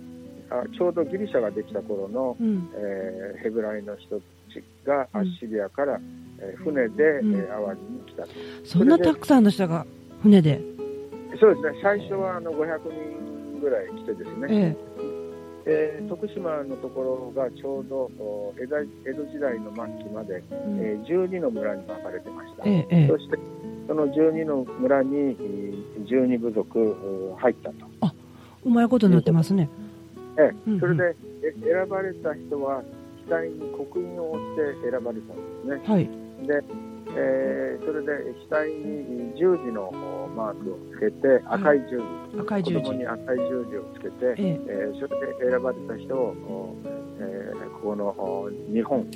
[0.48, 2.68] あちょうどギリシャができた頃の、うん。
[2.74, 4.22] えーヘブライの人た
[4.52, 6.00] ちがうんアッシリアから、
[6.40, 8.28] えー船で、うんえー淡路に来たと。
[8.64, 9.86] そんなたくさんの人が
[10.22, 10.60] 船で？
[11.38, 14.76] そうですね、最初はあの500人ぐらい来てですね、え
[15.66, 18.84] えー徳島のところがちょうどお江戸
[19.24, 20.54] 時代の末期まで、え。
[20.54, 22.62] うんえー12の村に分かれてました。
[22.64, 23.18] ええ、ええそ。
[23.18, 23.36] して
[23.88, 27.76] その12の村にえー12部族お入ったと。
[28.64, 29.68] うまいことになってますね。
[30.38, 32.82] えうんうんえそれでえ選ばれた人は
[33.28, 34.40] 額に刻印を押
[34.74, 35.82] して選ばれたんですね。
[35.92, 36.08] はい。
[36.42, 36.62] で、
[37.16, 41.98] えーそれで額に十字のおマークをつけて赤い十
[42.34, 42.76] 字、赤い十字。
[42.80, 44.60] 子供に赤い十字をつけて、ええ。
[44.66, 46.76] えーそれで選ばれた人を、お
[47.20, 49.06] えーここのお日本、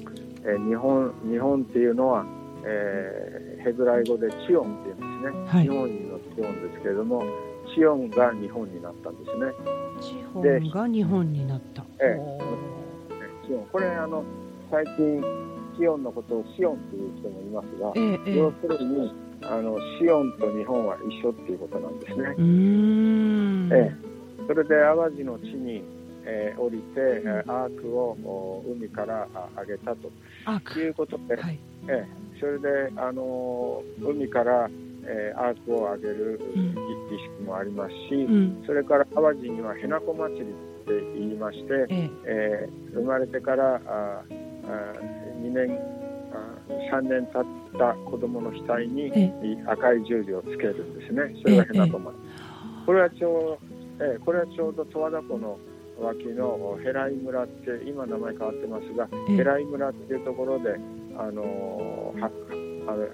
[0.44, 2.24] えー日本、日本っていうのは
[2.64, 7.22] えーヘブライ語でチオンっていうんですね、はい日本人のチオンですけれども、
[7.74, 9.46] チオンが日本になったんですね。
[10.00, 11.84] 地本が日本になった。
[12.00, 13.66] えーチオン。
[13.72, 14.22] これ、あの、
[14.70, 15.20] 最近、
[15.78, 18.36] チオンのことをシオンという人もいますが、ええええ。
[18.38, 22.34] 要するに、あの、シオンと日本は一緒っていうことなんですね。
[23.72, 23.94] ええ。
[24.46, 25.82] それで淡路の地に、
[26.24, 30.10] えー降りて、えーアークをお海からあ上げたと。
[30.78, 31.58] いうことで、はい。
[31.88, 32.38] ええ。
[32.40, 34.68] それで、あのー海から、
[35.04, 36.74] えーアークを上げるうん。
[36.74, 38.62] 儀式もありますし、うん。
[38.66, 40.44] それから淡路にはへなこ祭りっ
[40.86, 42.10] て言いまして、ええ。
[42.26, 44.22] えー生まれてからあ
[44.66, 45.78] あ2年
[46.32, 46.60] あ
[46.92, 47.44] 3年経っ
[47.78, 49.32] た子供の額にえ
[49.66, 51.34] 赤い十字をつけるんですね。
[51.42, 52.86] それがへなこ祭り。
[52.86, 55.58] これはちょう、えーこれはちょうど十和田湖の
[56.00, 59.36] 脇のヘライ村って今名前変わってますが、ええ。
[59.36, 60.76] ヘライ村っていうところで、
[61.18, 63.04] あのあの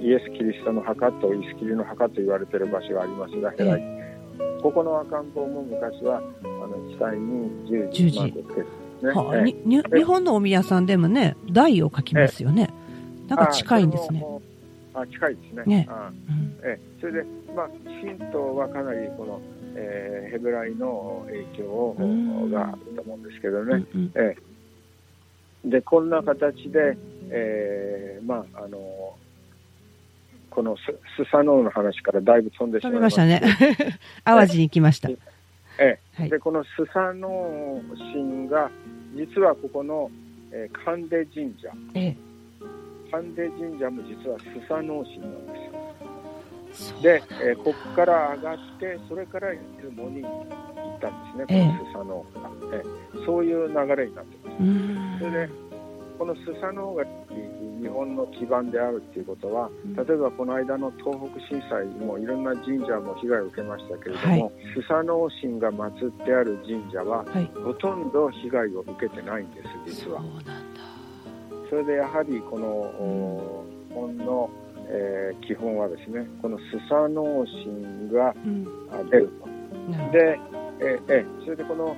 [0.00, 3.82] イエス・キリストの墓とイスキリの墓と言われている場所がありますが、ヘライ、
[4.62, 9.24] ここの赤ん坊も昔はあの額に十字マークをつけてですね。
[9.24, 12.70] はあ、ええにに日本のお宮さんでもね、台を書きますよね。
[13.28, 14.24] なんか近いんですね。
[14.94, 15.62] あ近いですね。
[15.66, 17.68] ねあうんええそれで、まあ、
[18.00, 19.40] 神道はかなりこの、
[19.74, 23.84] えーヘブライの影響をうんがあると思うんですけどね。
[23.94, 24.54] うんうんええ
[25.64, 26.96] で、こんな形で、
[27.30, 29.16] えーまあ、あの、
[30.50, 30.80] このス
[31.16, 33.40] スサノオの話からだいぶ飛んでしまいましたたね。
[34.24, 35.08] 淡路に来ました。
[35.08, 35.18] え
[35.78, 38.70] えはいで、このスサノオ神が、
[39.14, 40.10] 実はここの、
[40.50, 42.16] えー神出神社、ええ。
[43.10, 45.52] 神出神社も実はスサノオ神なんで
[46.74, 47.00] すよ。
[47.02, 51.62] で、えーここから上がって、それから出雲に行ったんですね、ええ。
[51.62, 53.24] このスサノオが、ええ。
[53.26, 55.18] そういう流れになってます。
[55.18, 55.52] それで、
[56.18, 57.04] このスサノオが
[57.84, 59.94] 日本の基盤であるっていうことは、うん。
[59.94, 67.50] 例えばこの間の東北震災もいろんな神社も被害を受けましたけれども、スサノオ神が祀ってある神社は、はい。
[67.62, 70.22] ほとんど被害を受けてないんです、実は。
[71.68, 74.50] それでやはりこの、お日本の、
[74.88, 78.34] えー基本はですね、このスサノオ神が
[79.10, 79.46] 出ると。
[79.92, 80.12] なるほど。
[80.12, 80.38] で、
[80.80, 81.94] えーえーそれでこの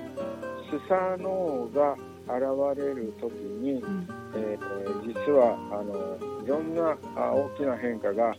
[0.69, 1.93] スサノオが
[2.27, 8.35] 現れる時に、うんえー実はあのいろんなあ大きな変化があ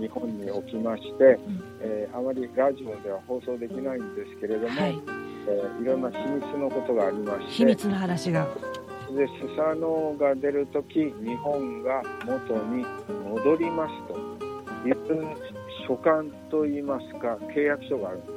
[0.00, 4.98] 日本に起きまして、んえーあまりラジオでは放送できないんですけれども、はい。
[5.48, 8.46] えーいろんな秘密のことがありまして秘密の話が。
[9.14, 12.84] でスサノオが出る時日本が元に
[13.28, 14.18] 戻りますと
[14.88, 15.36] いう
[15.86, 18.32] 書簡といいますか契約書があるんです。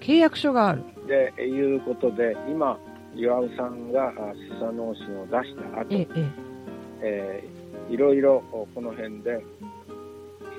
[0.00, 0.82] 契約書がある。
[1.06, 2.78] でいうことで今
[3.14, 6.30] 岩尾さんがあスサノオ神を出した後、ええ、え
[7.02, 7.58] えー
[7.92, 9.42] いろいろこの辺で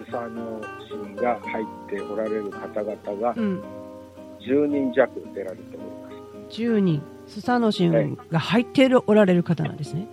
[0.08, 3.40] スサノオ神が入っておられる方々がえ。
[3.40, 3.64] うん。
[4.40, 6.10] 10人弱出られておりま
[6.50, 6.60] す。
[6.62, 7.02] 10人。
[7.28, 10.08] スサノシンが入っているおられる方なんですね。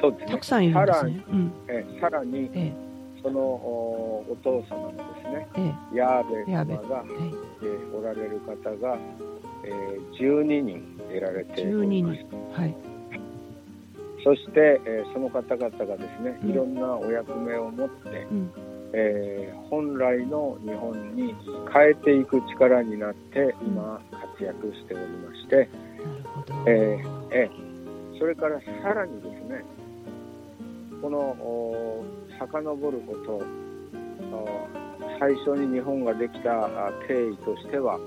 [0.00, 0.32] そうですね。
[0.32, 1.24] たくさんいるんですさらにね。
[1.30, 1.52] うん。
[1.68, 2.72] えーさらにえ
[3.22, 5.96] そのおお父様のですねえ、ええ。
[5.96, 7.06] ヤーベ様がはい。
[7.62, 8.96] えーおられる方が、
[9.64, 12.20] えー12人出られております。
[12.52, 12.74] はい。
[14.24, 18.50] そして、えーその方々がですね、うんいろんなお役目を持って、うん。
[18.92, 21.34] えー本来の日本に
[21.72, 25.68] 変えていく力になって今活躍しておりまして、なる
[26.34, 26.54] ほど。
[26.70, 26.98] え
[27.30, 29.64] えーそれからさらにですね
[31.02, 32.04] このお
[32.38, 33.42] 遡ること
[34.32, 38.00] お最初に日本ができたあ経緯としてははい。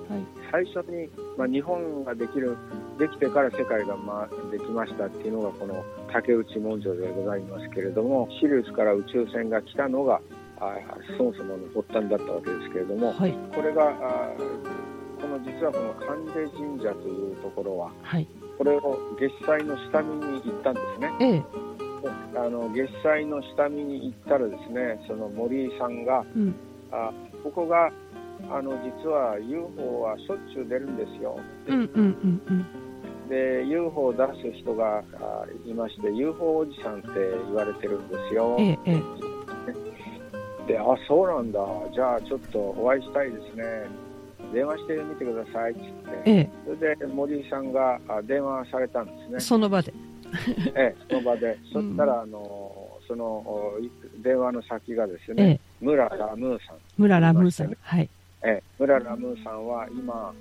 [0.52, 2.58] 最初に、まあ、日本ができる
[2.98, 10.22] できてから世界が、まあ、できましたっていうのがこの竹内文書でございますけれどもシリウスから宇宙船が来たのが
[10.60, 10.74] あ
[11.18, 13.34] そもそもの発端だったわけですけれどもはい。
[13.54, 14.32] これがあ
[15.22, 18.28] この実はこの神出神社というところははい。
[18.58, 21.44] これを月祭の下見に行ったんですねええ。
[22.34, 26.56] であの月祭の下見に行ったらですねその森井さんがうん。
[26.92, 27.12] あ
[27.44, 27.92] ここが
[28.50, 33.30] あの実は UFO はしょっちゅう出るんですようんうんうんうん。
[33.30, 39.02] で UFO を出す人があいまして UFO おじさんって言われてるんですよええ、え
[40.68, 40.68] え。
[40.68, 41.60] であそうなんだ
[41.94, 43.64] じゃあちょっとお会いしたいですね
[44.54, 46.50] 電話してみてくださいって言ってええ。
[46.66, 49.94] それで森井さんがあ電話されたんですねその場で。
[50.76, 53.74] ええその場でそしたらあのその
[54.22, 55.60] 電話の先がですね、ええ。
[55.82, 56.76] 村ラムーさん。
[56.98, 57.78] 村ラムーさん。
[57.82, 58.10] はい。
[58.44, 60.34] ええ、村ラムーさんは今、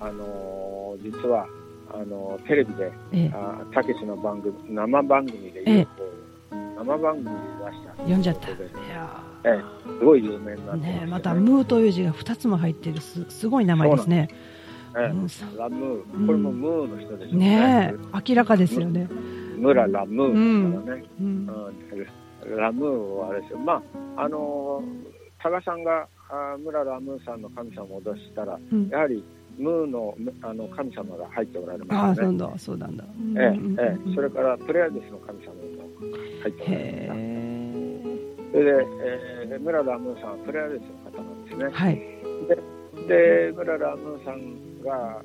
[0.00, 1.46] あのー実は
[1.92, 3.30] あのーテレビでええ。
[3.34, 5.78] あたけしの番組生番組でええ。
[5.78, 5.88] UFO、
[6.78, 7.90] 生番組で出した。
[7.96, 8.48] 読んじゃった。
[8.48, 9.62] いやええ
[9.98, 11.06] すごい有名になってますよね。
[11.06, 14.28] またムーという字が2つも入ってるすすごい名前ですね。
[14.96, 15.56] ええムーさん。
[15.56, 16.26] ラムー。
[16.26, 17.92] これもムーの人でしょうね。
[17.94, 19.08] え明らかですよね。
[19.58, 21.26] 村ラムーですからね、うん。
[21.26, 22.06] うん、
[22.50, 23.58] ラムーはあれですよ。
[23.58, 23.82] ま
[24.16, 28.88] ああのー多賀さんがあー村ラムーさんの神様を脅したらうん。
[28.88, 29.22] やはり
[29.58, 32.38] ムーのあの神様が入っておられますよね。
[32.38, 32.58] だ。
[32.58, 33.04] そうなんだ。
[33.36, 35.60] ええうんええ、それからプレアデスの神様も
[36.42, 37.54] 入っておられます。
[38.52, 38.86] それで、
[39.50, 41.68] えー、村ラムーさんはプレアデスの方なんですね。
[41.72, 42.02] はい。
[43.08, 45.22] で、村ラムーさんが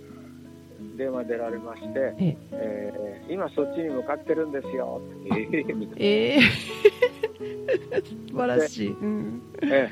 [0.98, 2.94] 電話出られまして、ええ。
[3.28, 5.02] ー今そっちに向かってるんですよ。
[5.98, 6.40] ええ。
[8.32, 9.90] 素晴らしい、うん、ええ、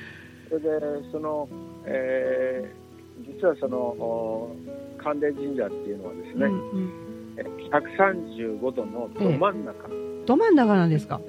[0.50, 1.48] それでその、
[1.86, 2.88] えー
[3.26, 4.56] 実はそのお
[5.04, 6.90] 関連神社っていうのはですね、うんうん。
[7.38, 9.90] え135度のど真ん中、
[10.28, 11.20] ど真ん中なんですか？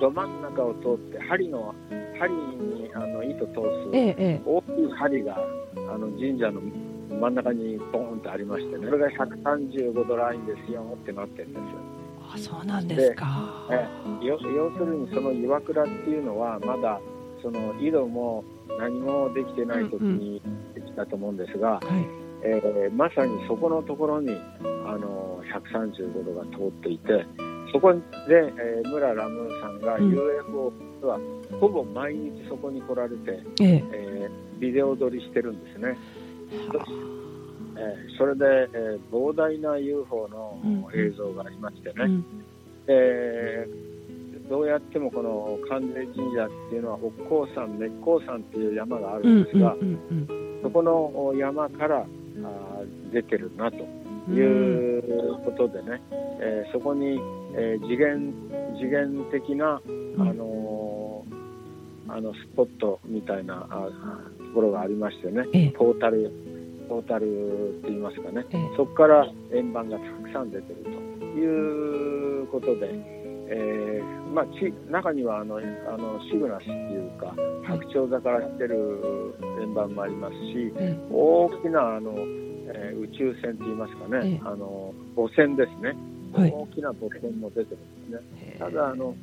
[0.00, 1.74] ど真ん中を通って針の
[2.18, 3.60] 針にあの糸通す
[3.96, 4.40] えええ。
[4.46, 5.36] 大きい針が
[5.92, 6.60] あの神社の
[7.10, 11.64] 真ん中にボーンとありましてねそれが135度ラインですよってなってるんです
[12.34, 13.68] あそうなんですか。
[13.70, 13.86] え
[14.22, 14.44] 要す
[14.78, 17.00] るにその岩倉っていうのはまだ
[17.42, 18.42] その井戸も
[18.78, 20.42] 何もできてない時に
[20.74, 21.80] できたと思うんですが、はい。
[22.42, 24.30] えーまさにそこのところに
[24.86, 25.42] あの
[25.72, 27.24] 135度が通っていて
[27.72, 28.00] そこで、
[28.30, 30.10] えー村ラムーさんがうん。
[30.10, 30.72] UFO
[31.06, 31.18] は
[31.60, 33.84] ほぼ毎日そこに来られて、ええ。
[33.92, 35.96] えービデオ撮りしてるんですね。
[36.78, 36.84] は
[37.76, 40.84] えーそれで、えー膨大な UFO のうん。
[40.94, 42.24] 映像がありましてね、あうん。
[42.88, 43.94] えー
[44.48, 53.78] どうやってもこの関連神社っていうのは北高山、滅高山っていう山があるんですが、うんそこの山からあー出てるなと
[54.28, 54.40] うんい
[54.98, 55.02] う
[55.44, 56.00] ことでね、
[56.40, 57.18] えーそこに、
[57.56, 58.32] えー次元
[58.78, 60.20] 次元的な、うん。
[60.20, 61.34] あのー
[62.06, 65.70] あのスポットみたいなあところがありましてね、ええ。
[65.70, 66.30] ポータル
[66.88, 68.60] ポータルって言いますかね、ええ。
[68.76, 70.90] そこから円盤がたくさん出てると
[71.38, 72.88] いうことで、
[73.48, 75.60] えーまあ、ち中にはあのあ
[75.96, 77.34] のシグナスっていうか
[77.66, 80.96] 白鳥座から来てる円盤もありますしえ。
[81.10, 84.40] 大きなあの、えー宇宙船って言いますかね、ええ。
[84.44, 85.94] あの母船ですね、
[86.32, 86.50] はい。
[86.50, 88.43] 大きな母船も出てるんですね。
[88.54, 89.14] えただあの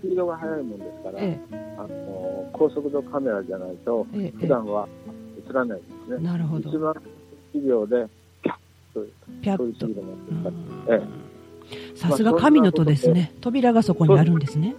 [0.00, 1.38] スピードが速いもんですから、え
[1.78, 4.24] あの高速度カメラじゃないとええ。
[4.26, 4.88] え普段は
[5.48, 6.24] 映らないですね。
[6.24, 6.70] なるほど。
[6.70, 6.94] 一番
[7.54, 8.06] 1秒で
[8.42, 8.56] ピャッ
[8.94, 9.06] と
[9.42, 9.58] ピャッと。
[9.58, 11.06] そういうスピードになって
[11.94, 13.32] さすが神の戸ですね。
[13.40, 14.74] 扉がそこにあるんですね。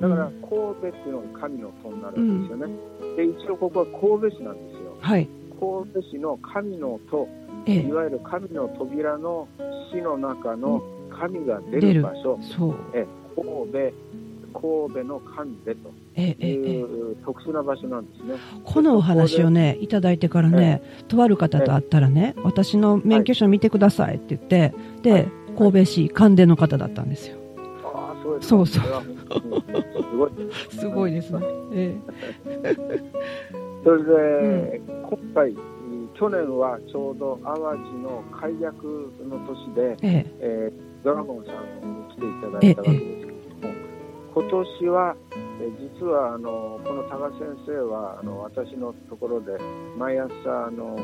[0.00, 2.74] だから神戸っていうのが神の戸になるんですよね。
[3.16, 4.96] で一応ここは神戸市なんですよ。
[5.00, 5.28] はい。
[5.58, 7.28] 神戸市の神の戸、
[7.66, 7.80] ええ。
[7.80, 9.48] いわゆる神の扉の
[9.90, 11.94] 市の中の神が出出る。
[11.94, 12.74] る場所、そう。
[12.92, 13.92] え神戸
[14.58, 16.54] 神戸の神戸とええええええ。
[16.54, 18.34] いう特殊な場所なんですね。
[18.64, 25.28] このお話をねいただいてからね、とある方と会ったらね、私の免許証見てくださいって言って、で、はい。
[25.56, 27.38] 神戸市関電の方だったんですよ。
[27.84, 28.78] ああ、そうですそうす
[30.16, 30.30] ごい。
[30.70, 31.40] すごいですね。
[31.72, 31.96] え
[33.82, 35.54] それで、今回、
[36.14, 40.26] 去年はちょうど淡路の解約の年で、ええ。
[40.40, 41.54] えードラゴンさん
[42.08, 43.32] に来ていただいたわけですけ
[43.62, 43.74] ども、
[44.34, 49.52] 今年は、えー実はあのこの多賀先生はあの私のところで
[49.96, 50.96] 毎朝あの、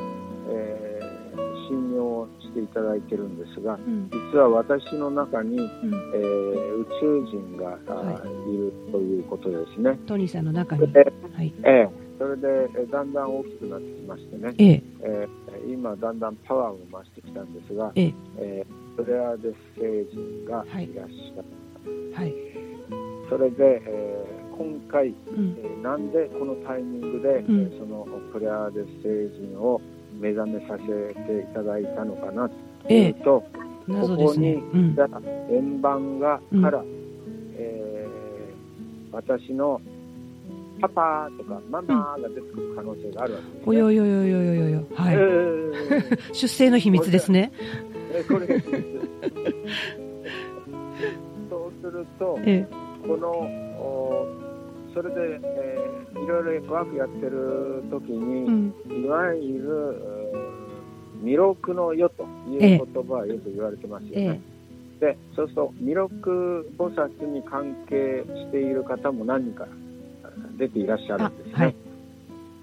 [0.50, 1.22] えー
[1.70, 4.10] 診療をしていただいてるんですがえうん。
[4.32, 5.66] 実は私の中に、うん。
[6.14, 8.16] えー宇宙人が、あはい。
[8.16, 9.96] るということですね。
[10.06, 11.88] トニーさんの中に、ではい、ええ
[12.18, 14.82] それでえーだんだん大きくなってきましてね、ええ。
[15.02, 18.14] えー今だんだんパワーを増してきたんですが、ええ。
[18.38, 20.84] えープレアデス星人がはい。
[20.84, 21.42] いらっしゃ
[21.88, 22.34] る、はい、
[23.28, 25.56] それで、えー今回、うん。
[25.58, 27.62] えーなんでこのタイミングで、うん。
[27.62, 29.08] えーそのプレアデス星
[29.48, 29.80] 人を
[30.20, 32.54] 目覚めさせていただいたのかなと
[32.88, 33.06] ええ。
[33.08, 33.42] いうと、
[33.88, 34.54] 謎ですね。
[34.56, 34.96] こうん、
[35.50, 36.62] 円盤がうん。
[36.62, 36.84] から、
[37.56, 38.22] えー
[39.14, 39.78] 私の
[40.80, 43.62] パパとかママが出てくる可能性があるわけです、ね。
[43.66, 46.32] およよよよよよよ、はい、えー。
[46.32, 47.52] 出生の秘密ですね。
[48.14, 48.46] えこれ
[51.50, 52.66] そうすると、え
[53.06, 53.28] この
[53.80, 54.26] お
[54.94, 58.72] それで、えーいろいろワークやってる時え、うに、ん、
[59.04, 59.96] いわゆる
[60.32, 64.40] えー弥勒の世という言葉はよく言われてますよえね。
[65.00, 66.08] でそうすると弥勒
[66.78, 69.66] 菩薩に関係している方も何人か
[70.58, 71.52] 出ていらっしゃるんですね。
[71.56, 71.74] あはい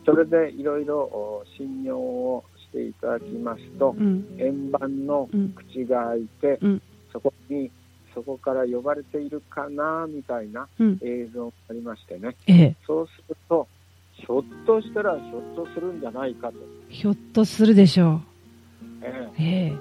[0.05, 6.81] それでいろいろお信用をしていただきますとえ、うん、円盤のうん、口が開いて、うん。
[7.11, 7.71] そこに
[8.13, 10.99] そこから呼ばれているかなみたいなうん。
[11.01, 12.75] 映像がありましてね、ええ。
[12.85, 13.67] そうすると、
[14.13, 16.55] ひょっとしたらひょっとするんじゃないかと、
[16.89, 18.21] ひょっとするでしょ
[19.01, 19.31] えう。
[19.37, 19.65] ええ。
[19.67, 19.73] え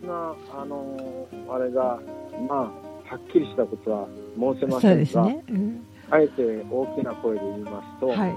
[0.00, 2.00] そんなあのあれが、
[2.48, 4.06] まあ、はっきりしたことは
[4.38, 5.44] 申せませんが、ね。
[5.48, 5.86] うん。
[6.10, 8.30] あえて大きな声で言いますと、はい。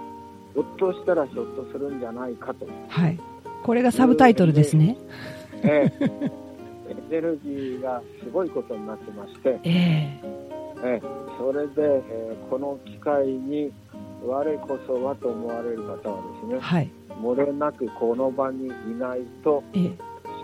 [0.53, 3.19] ひょっとしたらひょっとするんじゃないかと、はい。
[3.63, 4.97] これがサブタイトルですね。
[5.63, 6.05] ええ。
[6.89, 10.19] エネルギーがすごいことになってまして、ええ。
[10.83, 11.01] ええ。
[11.37, 13.71] それで、えーこの機会に
[14.25, 16.01] 我こそはと思われる方はで
[16.47, 16.59] すね。
[16.59, 16.89] はい。
[17.21, 19.91] 漏れなくこの場にいないとええ。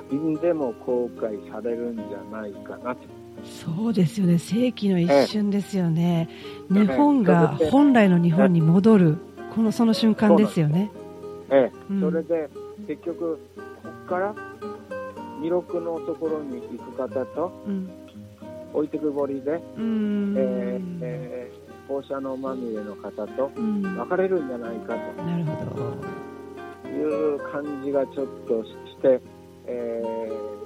[0.09, 3.01] 死んでも後悔されるんじゃないかなと、
[3.43, 4.39] そうですよね。
[4.39, 6.29] 世紀の一瞬ですよね。
[6.71, 9.17] え日本が本来の日本に戻る、
[9.55, 10.91] このその瞬間ですよね。
[11.51, 11.71] ええ。
[11.91, 12.01] うん。
[12.01, 12.49] それで
[12.89, 13.37] 結局
[13.83, 14.33] ここから
[15.41, 17.89] 弥勒のところに行く方とうん。
[18.73, 20.35] 置いてくぼりで、うーん。
[20.37, 23.81] えーえー放射能まみれの方とうん。
[23.81, 24.99] な分かれるんじゃないかる
[25.45, 25.97] ほど。
[26.83, 28.69] という感じがちょっとし
[29.01, 29.19] て、
[29.67, 30.03] え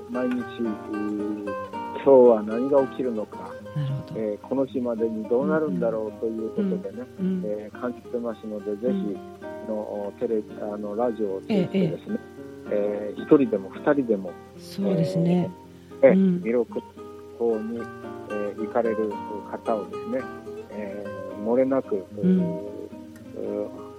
[0.09, 3.51] ー毎日、今日は何が起きるのか。
[4.15, 7.41] えーこの日までにどうなるんだろうということでね、うん。
[7.45, 9.17] えー感じてますので、ぜうんひ
[9.67, 12.19] のテレビあのラジオを通じてですね、
[12.71, 15.49] えー一人でも二人でも、そうですね。
[16.01, 16.65] えーうん弥勒
[17.39, 19.11] 島に、えー行かれる
[19.51, 20.19] 方をですね、
[20.71, 22.43] えー漏れなく、うんう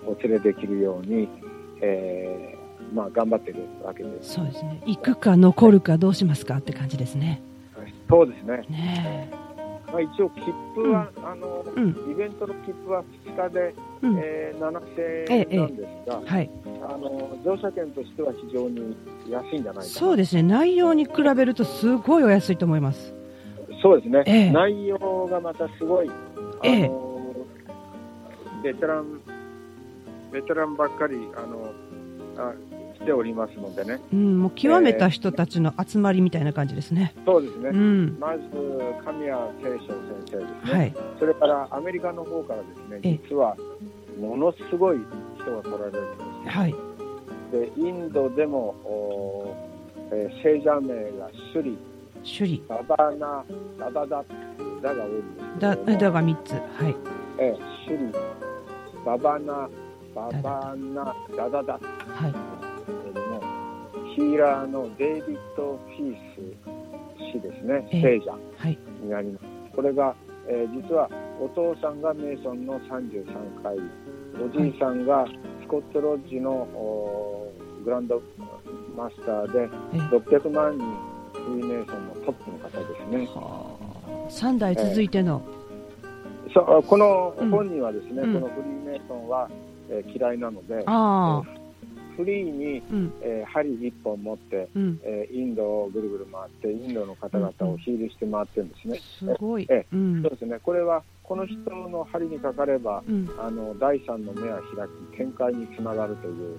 [0.07, 1.29] お連れできるように、
[1.81, 4.35] えーまあ、頑張ってるわけです。
[4.35, 4.83] そうですね。
[4.87, 6.57] 行くか残るかどうしますか？
[6.57, 7.41] って感じですね。
[8.09, 8.65] そうですね。
[8.69, 9.31] ね
[9.91, 10.41] まあ、一応、切
[10.75, 11.81] 符は、あのえ。
[11.81, 12.11] うん。
[12.11, 13.75] イベントの切符は2日で、
[14.09, 14.19] うん。
[14.19, 16.51] えー7000ええ円なんですが、はい。
[16.87, 18.97] あの乗車券としては非常に
[19.29, 20.43] 安いんじゃないかなそうですね。
[20.43, 23.15] 内容に比べるとすごいお安いと思います。
[23.83, 26.91] そうですね、ええ内容がまたすごい、あのええ
[28.63, 29.21] ベテラン、
[30.33, 31.71] ベテランばっかりあの
[32.39, 32.55] あ
[32.99, 34.41] 来ておりますのでね、うん。
[34.41, 37.15] もう極めた人たちの集まりみたいな感じですね。
[37.27, 38.17] そうですね、うん。
[38.19, 38.41] まず
[39.05, 39.99] 神谷清翔先
[40.31, 40.95] 生ですね、はい。
[41.19, 43.55] それからアメリカの方からですええね、実は
[44.19, 44.99] ものすごい
[45.41, 46.57] 人が来られるんです。
[46.57, 46.75] はい。
[47.53, 49.55] でインドでも、お
[50.11, 51.79] えー聖者名がシュリ、
[52.39, 52.63] 首里。
[52.89, 53.45] ババナ、
[53.79, 54.25] ダダダ、
[54.83, 56.53] ダが多いんですけだ、どもだが3つ。
[56.53, 56.59] は
[56.89, 56.97] い。
[57.39, 57.57] ええ、
[57.87, 58.13] シュリ、
[59.05, 59.69] ババナ、
[60.15, 61.79] ババナ、ダダダは
[62.29, 62.33] い。
[62.87, 63.41] けれども、
[64.15, 68.79] ヒーラーのデイビッド・ピース氏ですね、ええ聖者はい。
[69.03, 69.45] になります。
[69.75, 70.15] これが、
[70.49, 71.09] えー実は
[71.41, 73.77] お父さんがメイソンの33回、
[74.41, 75.27] おじいさんが
[75.63, 77.53] スコットロッジのお
[77.85, 78.21] グランド
[78.97, 80.87] マスターでえ600万人
[81.33, 83.27] フリーメイソンのトップの方ですね。
[83.35, 83.77] は
[84.27, 84.31] あ。
[84.31, 85.43] 3代続いての。
[86.55, 89.49] そうこのうん本人はですね、うんこのフリーメイソンは、
[89.91, 91.64] えー嫌いなので、ああ。
[92.17, 93.13] フリーに、うん。
[93.23, 95.01] えー針一本持って、うん。
[95.05, 98.99] えーインドをぐるぐる回って、インドの方々をヒールして回ってるんですね。
[99.19, 99.87] すごいええ。
[99.93, 100.31] うんそう。
[100.31, 100.59] ですね。
[100.63, 103.29] これは、この人の針にかかれば、うん。
[103.39, 106.59] あの、第三の目は開き、見解につながるという、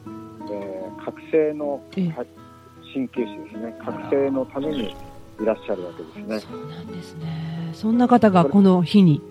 [0.51, 3.75] えー覚醒の鍼灸師ですね。
[3.83, 4.95] 覚醒のために
[5.41, 6.39] いらっしゃるわけですね。
[6.39, 7.71] そうなんですね。
[7.73, 9.21] そんな方がこの日に。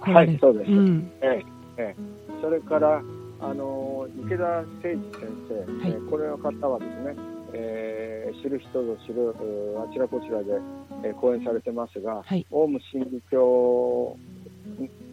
[0.00, 1.10] はいそうですん。
[1.20, 1.44] え
[1.78, 3.02] えええそれから、
[3.40, 4.88] あの池田誠司
[5.20, 7.14] 先生、はいえーこれの方はですね、
[7.52, 9.34] えー知る人ぞ知る
[9.78, 10.52] あちらこちらで、
[11.04, 12.44] えー講演されてますが、はい。
[12.50, 14.16] オウム真理教、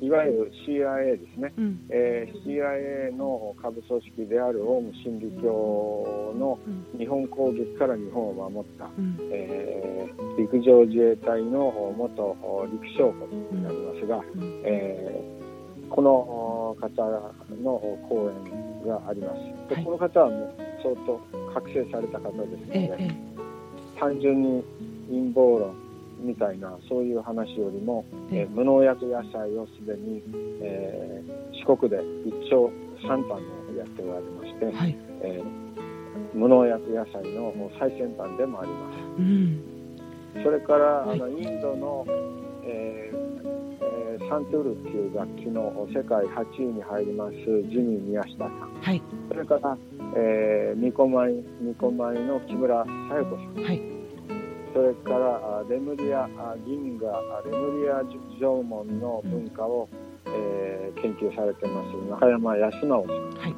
[0.02, 1.80] いわゆる CIA ですね、うん。
[1.90, 7.00] えー CIA の下部組織であるオウム真理教のうん。
[7.00, 9.18] 日本攻撃から日本を守った、うん。
[9.32, 12.36] えー陸上自衛隊の元
[12.72, 14.62] 陸将補になりますが、うん。
[14.66, 15.45] えー
[15.90, 16.90] このお方
[17.64, 17.80] の
[18.10, 19.70] 講演があります。
[19.70, 21.20] ではいこの方はもう相当
[21.54, 23.12] 覚醒された方ですのえで、え。
[24.00, 24.64] 単純に
[25.10, 25.76] 陰謀論
[26.20, 30.22] みたいなそういう話よりも、えええー無農薬野菜をすでに、
[30.62, 32.70] えー四国で一丁
[33.08, 33.40] 三単を
[33.78, 34.98] やっておられまして、はい。
[35.22, 35.66] えー
[36.34, 38.98] 無農薬野菜の最先端でもあります。
[39.20, 39.62] うん。
[40.44, 42.06] それから、はいあのインドの、
[42.66, 48.50] えーえーサントゥールっていう楽器の世界8位に入りますジミー宮下さん。
[48.82, 49.02] はい。
[49.28, 49.78] それから、
[50.16, 53.64] えー、ニコマイニコマイの木村小夜子さん。
[53.64, 53.82] はい。
[54.74, 58.04] それからあレムリアあ銀河あレムリア
[58.40, 59.88] 縄文の文化を、
[60.26, 63.56] えー研究されてます中山康直さん、はい。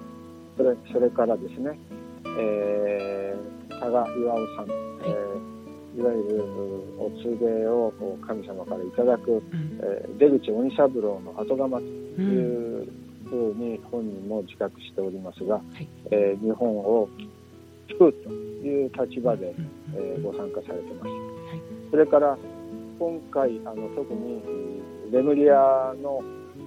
[0.57, 1.80] それそれからですね、
[2.39, 4.11] えー、加賀巌
[4.57, 4.86] さん、えー
[5.97, 6.43] いわゆる
[6.99, 7.91] お告げを
[8.25, 9.41] 神様からいただく、うん。
[9.81, 12.87] えー出口鬼三郎の後釜とういんう
[13.29, 15.87] ふうに本人も自覚しておりますが、い。
[16.11, 17.09] えー日本を
[17.89, 21.07] 救うという立場で、うんえーご参加されてます。
[21.07, 21.11] い。
[21.91, 22.37] それから
[22.99, 24.41] 今回あの特に
[25.11, 26.21] レムリアの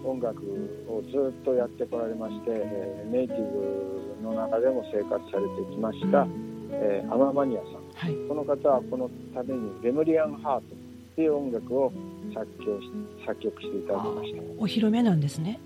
[0.05, 0.41] 音楽
[0.89, 6.27] をずっとやってこられまして、えーネイティブの中でも生活されてきました、
[6.73, 8.15] えーアママニアさんはい。
[8.27, 10.75] この方はこのためにレムリアンハート
[11.17, 11.93] という音楽を
[12.33, 12.91] 作曲し
[13.27, 14.43] 作曲していただきました。
[14.57, 15.61] お披露目なんですね。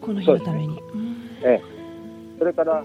[0.00, 0.78] この日のために。
[0.94, 1.16] うん。
[2.38, 2.82] それからあ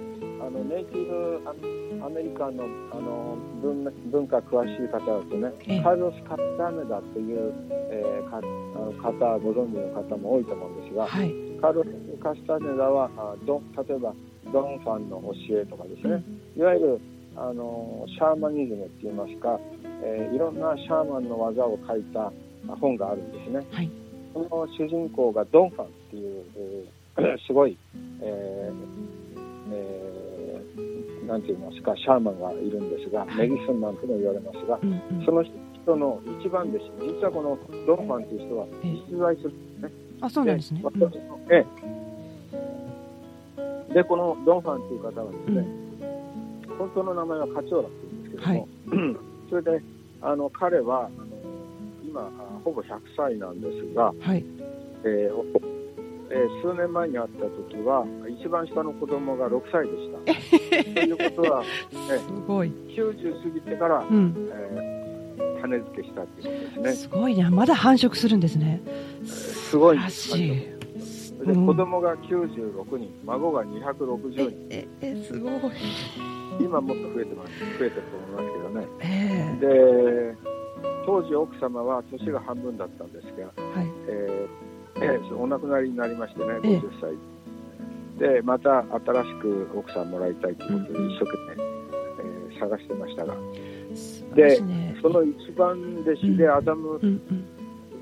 [0.49, 5.81] のネイティブアアメリカンのあの文文化詳しい方だとね、ええ。
[5.83, 11.31] カルロス・カスタネダという、えーかあの方ご存知の方も多いと思うんですが、はい。
[11.61, 14.15] カルロス・カスタネダはあド例えば
[14.51, 16.23] ドン・ファンの教えとかですね、
[16.57, 17.01] いわゆる
[17.35, 19.59] あのシャーマニズムって言いますか、
[20.03, 22.31] えーいろんなシャーマンの技を書いたあ
[22.79, 23.65] 本があるんですね。
[23.71, 23.89] はい。
[24.33, 27.77] その主人公がドン・ファンっていう、えー すごい、
[28.21, 28.75] えー
[29.73, 33.47] えーなんて言いますか、シャーマンがいるんですが、はい。
[33.49, 35.25] メディスンマンとも言われますが、うんうん。
[35.25, 37.57] その人の一番弟子、実はこの
[37.87, 38.87] ドン・ファンという人はええ。
[39.11, 39.53] 実在する
[40.19, 40.81] あそうなんですね。
[40.81, 41.65] で私のえ
[43.89, 43.93] え。
[43.93, 45.65] で、このドン・ファンという方はですね、
[46.81, 48.67] 本当の名前はカチョーラって言うんですけども、
[49.49, 49.83] それで
[50.21, 51.09] あの彼はあの
[52.03, 52.31] 今あ
[52.63, 54.43] ほぼ100歳なんですが、はい。
[55.03, 55.45] えーお
[56.33, 58.05] えー数年前に会った時は
[58.39, 60.93] 一番下の子供が6歳でした。
[60.93, 62.69] ということはすごい。
[62.87, 64.49] 90過ぎてから、うん。
[64.51, 65.01] えー
[65.61, 67.03] 種付けしたっていうことですね。
[67.03, 67.47] すごいね。
[67.51, 68.81] まだ繁殖するんですね。
[69.25, 69.97] すごい。
[69.97, 70.81] らしい。
[71.45, 75.53] でうん子供が96人、孫が260人、ええすごい
[76.59, 78.87] 今もっと増えてます増えてると思いますけどね。
[79.01, 80.35] えで
[81.05, 83.87] 当時奥様は年が半分だったんですが、えはい。
[84.07, 86.77] えーえーお亡くなりになりましてね、ええ。
[86.77, 88.29] 50歳。
[88.35, 93.33] で、また新しく奥さんもらいたいということで、一生懸命、えー探してましたが、
[94.35, 94.95] ね。
[95.01, 95.71] その一番
[96.05, 97.45] 弟子でアダム・うんうん。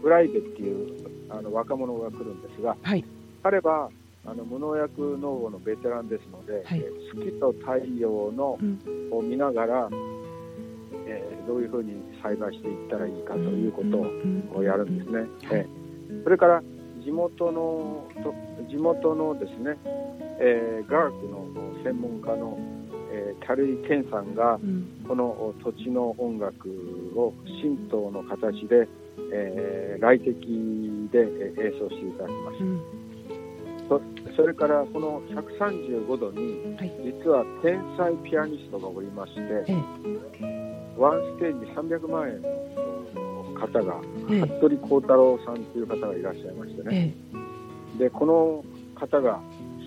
[0.01, 0.97] ブライベっていう
[1.29, 3.05] あの若者が来るんですが、はい。
[3.43, 3.89] 彼は
[4.25, 6.79] あの無農薬農法のベテランですので、はい。
[6.79, 8.79] えー月と太陽のうん。
[9.11, 9.89] を見ながら、
[11.07, 15.27] えーどういうふうに栽培していったらいいかということをやるんですね。
[15.51, 16.63] えーそれから
[17.03, 18.33] 地元のと
[18.69, 19.77] 地元のですね、
[20.39, 21.45] えー、雅楽の
[21.83, 22.57] 専門家の、
[23.11, 25.05] えー、樽井健さんがうん。
[25.07, 26.69] この土地の音楽
[27.15, 28.87] を神道の形で、
[29.33, 32.63] えー来敵でえー演奏していただきます。
[32.63, 32.67] う。
[32.67, 32.81] ん
[33.89, 33.99] そ
[34.35, 36.91] それからこの135度にはい。
[37.03, 39.73] 実は天才ピアニストがおりまして、え
[40.95, 44.39] ワンステージ300万円の方がええ。
[44.41, 47.13] 服部幸太郎さんという方がいらっしゃいましてね、
[47.97, 48.63] えでこの
[48.95, 49.39] 方が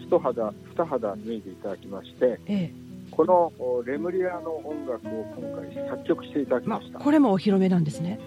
[0.04, 2.72] 一肌二肌脱いでいただきましてええ。
[3.12, 8.18] このおレムリアの音楽を今回作曲していただきまました、これもお披露目なんですね。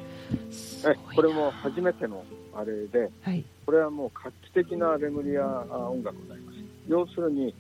[0.88, 2.24] えこれも初めての
[2.56, 3.46] あれではい。
[3.66, 6.58] これはもう画期的なレムリアあ音楽になります。
[6.88, 7.54] 要するに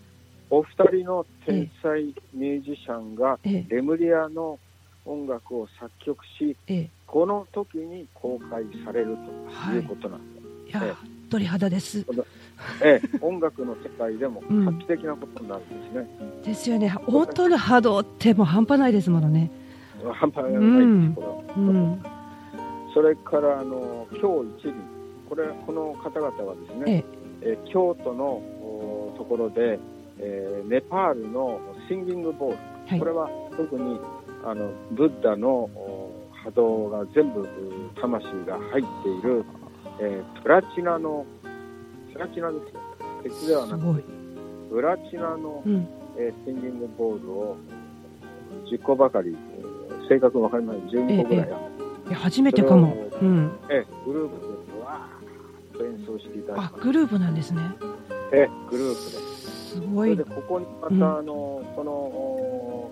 [0.49, 3.65] お二人の天才ミュージシャンがええ。
[3.67, 4.59] レムリアの
[5.05, 6.89] 音楽を作曲しええ。
[7.07, 9.17] この時に公開される
[9.65, 10.71] ということなんです、い。
[10.71, 10.93] やえ
[11.29, 12.05] 鳥肌です。
[12.83, 14.65] ええ、音楽の世界でもうん。
[14.65, 16.07] 画期的なことになるんですね。
[16.43, 16.93] ですよね。
[17.07, 19.49] 音の波動ってもう半端ないですものね。
[20.13, 21.15] 半端ないです、うん。
[21.57, 22.24] うん
[22.95, 24.73] それからあの今日一輪
[25.27, 27.03] これこの方々はですね、
[27.41, 29.77] えー京都のおところで、
[30.17, 32.99] えーネパールのシンギングボール、はい。
[32.99, 33.99] これは特に
[34.43, 37.47] あのブッダのお波動が全部う
[38.01, 39.45] 魂が入っている、
[39.99, 41.25] えープラチナの
[42.13, 42.79] プラチナですよ。
[43.23, 44.03] 鉄ではなくすごい。
[44.71, 45.87] プラチナのうん。
[46.17, 47.57] えーシンギングボールを
[48.71, 51.74] 10個ばかり、えー正確わかりません、12個ぐらいあい
[52.11, 52.95] や初めてかも。
[53.21, 53.51] うん。
[53.69, 56.65] えーグループでわーっと演奏していただき。
[56.65, 57.61] あグループなんですね。
[58.31, 59.17] えーグループで。
[59.17, 59.69] す。
[59.75, 60.15] すごい。
[60.15, 61.03] でここにまた、うん。
[61.03, 62.91] あのこのお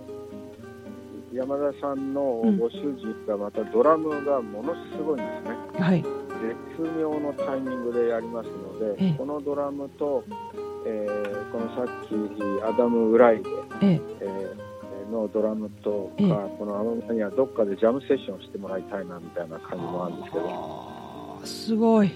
[1.34, 2.58] 山田さんのうん。
[2.58, 5.80] ご主人がまたドラムがものすごいんですね。
[5.80, 6.04] はい。
[6.04, 9.14] 絶妙のタイミングでやりますので、ええ。
[9.18, 10.24] このドラムと、
[10.86, 12.16] えーこのさっき
[12.64, 13.50] アダム・ウライデ、
[13.84, 14.02] ええ。
[14.22, 14.73] えー
[15.14, 16.26] のドラムとか、え。
[16.26, 22.12] えこのアママにはどっかでジャムセッションしてもらいたいなみたいな感じもあるんですけど、すごい。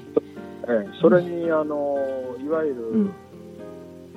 [0.64, 1.98] えーそれにあの
[2.44, 3.14] いわゆる、うん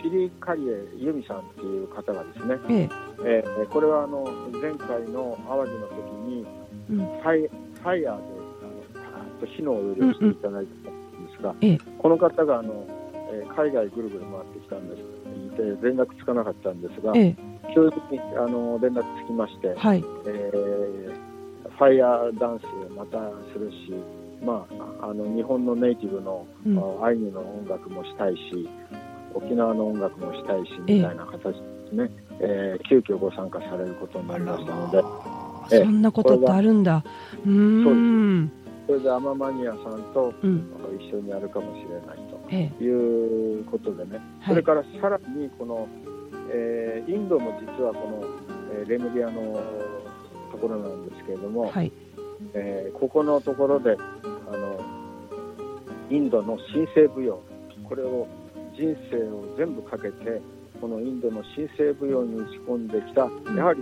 [0.03, 2.89] ピリカリエユミさんっていう方がですね、ええ。
[3.22, 6.47] えーこれはあの前回の淡路の時に、
[6.91, 6.97] うん。
[6.97, 8.20] ファイファイヤーであの
[8.95, 11.78] パーッと火のをしていただいたんですが、ええ。
[11.99, 12.87] この方があの、
[13.31, 15.20] えー海外ぐるぐる回ってきたんです。
[15.57, 20.05] で連絡つかなかったんですが、ええ急にあの連絡つきまして、はい。
[20.27, 21.31] えー
[21.79, 23.18] ファイヤーダンスをまた
[23.55, 23.95] するし、
[24.45, 24.66] ま
[25.01, 26.79] あ、あの日本のネイティブの、うん。
[27.03, 28.68] あアイヌの音楽もしたいし
[29.33, 31.55] 沖縄の音楽もしたいしみたいな形で
[31.89, 32.11] すね、
[32.41, 34.99] えー急遽ご参加されることになりましたので
[35.73, 35.85] ええ。
[35.85, 37.03] そんなことってあるんだ。
[37.47, 38.53] うーん。
[38.87, 40.66] それでアママニアさんとうん。
[40.99, 42.79] 一緒にやるかもしれないええ。
[42.79, 44.49] ということでね、はい。
[44.49, 45.89] それからさらにこの、
[46.53, 48.24] えーインドも実はこの、
[48.81, 49.61] えーレムリアの
[50.51, 51.93] ところなんですけれども、はい。
[52.55, 53.97] えーここのところで
[54.53, 54.81] あの
[56.11, 57.41] インドの神聖舞踊
[57.85, 58.26] これを
[58.76, 60.41] 人生を全部かけて
[60.81, 63.57] このインドの神聖舞踊に打ち込んできた、ん。
[63.57, 63.81] やはり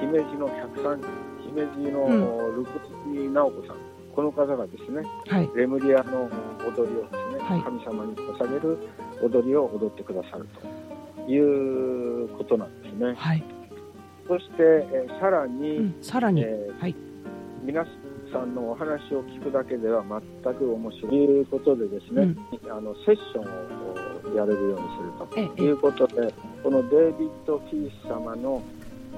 [0.00, 1.04] 姫路の103
[1.46, 2.56] 姫路の、うん。
[2.56, 3.76] ルクツ直子さん
[4.14, 5.50] この方がですねはい。
[5.54, 6.28] レムリアの
[6.66, 7.62] 踊りをですね、はい。
[7.62, 8.78] 神様に捧げる
[9.22, 10.77] 踊りを踊ってくださると
[11.28, 11.38] い
[12.24, 13.14] うことなんですね。
[13.16, 13.44] はい。
[14.26, 16.42] そして、えーさらに、うんさらに。
[16.42, 16.94] えーはい。
[17.64, 17.84] 皆
[18.32, 20.02] さんのお話を聞くだけでは
[20.42, 22.34] 全く面白いということでですね、
[22.70, 25.48] あのセッションをやれるようにするええ。
[25.56, 28.62] ということで、このデイビッド・フィース様の、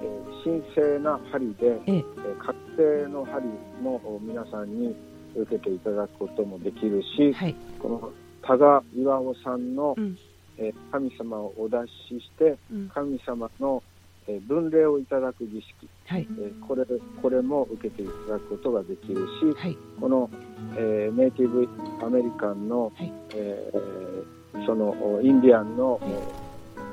[0.02, 1.96] えー神聖な針で、ええ。
[1.96, 3.44] えー確定の針
[3.82, 4.94] も皆さんに
[5.36, 7.54] 受けていただくこともできるし、はい。
[7.78, 8.10] この
[8.42, 10.16] 多賀岩尾さんの、うん
[10.60, 12.88] えー神様をお出ししてうん。
[12.90, 13.82] 神様の、
[14.28, 15.88] えー分霊をいただく儀式。
[16.06, 16.26] はい。
[16.38, 16.84] えーこれ
[17.22, 19.76] これも受けていただくことができるし、はい。
[20.00, 20.30] この、
[20.76, 21.68] えーネイティブ
[22.04, 23.12] アメリカンの、はい。
[23.34, 26.10] えーそのおインディアンの、はい。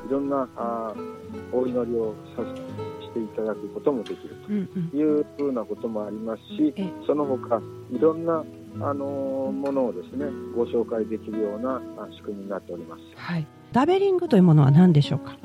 [0.08, 4.90] いろんなあーお祈りをさせしていただくこともできるうんうん。
[4.90, 7.62] というふうなこともありますしええ、その他
[7.92, 8.44] いろんな
[8.80, 13.02] あのーものをですねご紹介できるようなあ仕組みになっております。
[13.16, 15.38] はいダベリングというものは何でしょうか？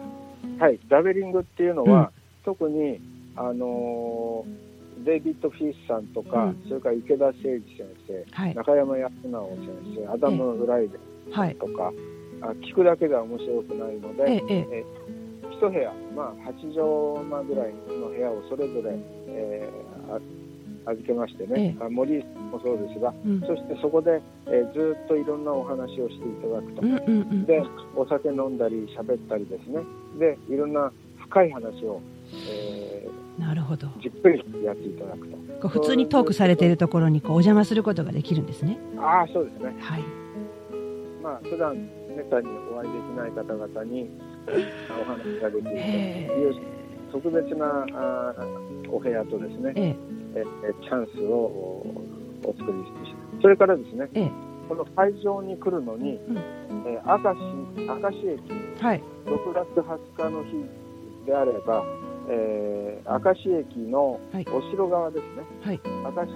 [0.58, 2.08] はい、ダベリングっていうのは、うん。
[2.44, 3.00] 特に、
[3.36, 4.72] あのー
[5.04, 6.62] デイビッド・フィースさんとか、うん。
[6.68, 8.54] それから池田整治先生、はい。
[8.54, 10.98] 中山康直先生、アダム・フライデ
[11.32, 11.54] はい。
[11.54, 11.92] ンとか、
[12.42, 14.84] あ聞くだけでは面白くないので、えええ
[15.50, 18.96] 一部屋、まあ、8畳間ぐらいの部屋をそれぞれ、
[19.28, 20.20] えーあ
[20.86, 26.82] 預けましてね、あ森もそうですが、えうんそしてそこで、えーずっといろんなお話をしていただくと。
[26.82, 27.62] うんうんうんで、
[27.96, 29.80] お酒飲んだり喋ったりですね。
[30.18, 32.00] で、いろんな深い話を、
[32.50, 33.08] え
[33.38, 35.36] なるほどーじっくりやっていただくと。
[35.36, 39.74] こう普通にトークされているところにこうお邪魔することができるんですねああ、そうですね。
[39.78, 40.02] はい
[41.22, 44.10] まあ、普段めったにお会いできない方々に
[45.00, 46.54] お話ができるとへいう
[47.12, 51.86] 特別なあーお部屋とですね、ええええチャンスをお
[52.44, 54.30] お作りして、それからですね、ええ。
[54.68, 56.36] この会場に来るのに、うん。
[56.86, 59.02] えー明石明石駅はい。
[59.26, 61.84] 6月20日の日であれば、
[62.28, 64.46] えー明石駅のはい。
[64.52, 65.80] お城側ですね、はい。
[65.84, 66.32] 明石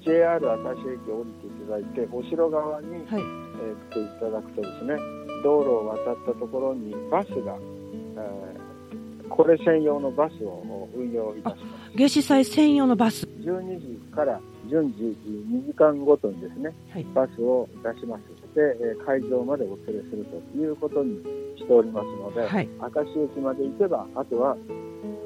[0.00, 3.02] 駅 JR 明石駅を降りていただいてお城側に、はい。
[3.12, 4.96] えー来ていただくとですね
[5.44, 8.55] 道路を渡ったところにバスが、えー
[9.30, 11.96] これ専用のバスを運用いたします。
[11.96, 13.26] 夏至祭専用のバス。
[13.26, 17.04] 12時から順次2時間ごとにですね、はい。
[17.14, 18.22] バスを出します。
[18.54, 21.16] で、えー会場までお連れするということに
[21.56, 22.68] しておりますので、はい。
[22.80, 24.56] 明石駅まで行けばあとは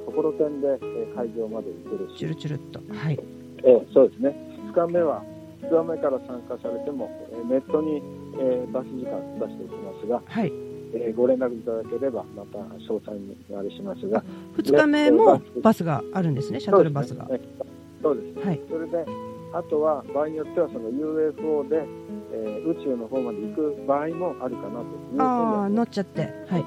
[0.07, 2.11] ところてんで、えー会場まで行ける。
[2.11, 2.80] し、チュルチュルっと。
[2.94, 3.18] はい。
[3.62, 4.34] えーそうですね。
[4.72, 5.22] 2日目は
[5.62, 8.03] 2日目から参加されても、えーネットに、
[8.38, 10.53] えーバス時間出しておきますが、はい
[10.95, 14.22] えーご連絡いただければまた詳細にあれしますが。
[14.57, 16.61] 2日目もバスがあるんですね？
[16.61, 17.26] シャトルバスが。
[17.26, 17.55] そうですね。
[18.03, 18.61] そうですはい。
[18.70, 19.07] それで、
[19.53, 21.84] あとは場合によってはその UFO で、
[22.32, 26.20] えー宇宙の方まで行く場合もあるかなというああ乗っちゃって。
[26.49, 26.64] はい。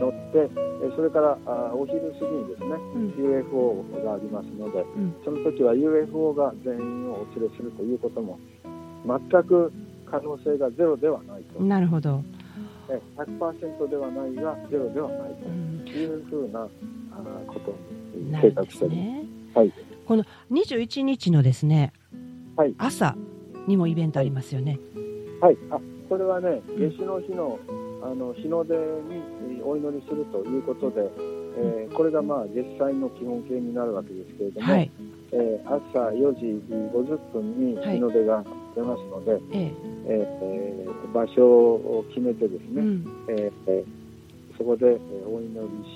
[0.00, 0.38] 乗って、
[0.82, 3.14] えーそれからあーお昼過ぎにですね、うん。
[3.18, 5.14] UFO がありますので、ん。
[5.24, 8.38] その時は UFO が全員をお連れするということも
[9.06, 9.72] 全く
[10.10, 12.22] 可能性がゼロではないと、なるほど
[12.88, 15.82] えー100%ではないがゼロではないうん。
[15.84, 16.68] というふうな
[17.46, 17.74] こと
[18.16, 19.12] に計画しております。
[19.12, 19.24] すね。
[19.54, 19.72] はい。
[20.06, 21.92] この21日のですね
[22.56, 22.74] はい。
[22.78, 23.16] 朝
[23.66, 24.78] にもイベントありますよね。
[25.40, 25.78] はい、あ
[26.08, 27.58] これはね、うん夏至の日の
[28.02, 28.80] あの日の出に
[29.58, 31.10] えーお祈りするということで、
[31.58, 34.90] えーこれがまあ実際の基本形になるわけですけれども、はい
[35.32, 39.72] えー朝4時50分に日の出が出ますので、ええ。
[40.06, 43.04] えーえー場所を決めてですね、うん。
[43.28, 45.50] えーえーそこでえーお祈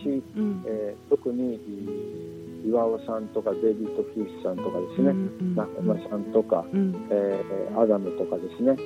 [0.05, 0.63] りし、うん。
[0.67, 5.15] えー特にえー岩尾さんとかデイビッド・フィッシュさんとかですね、
[5.57, 6.63] 中山さんとか、
[7.11, 8.77] えー、アダムとかですね、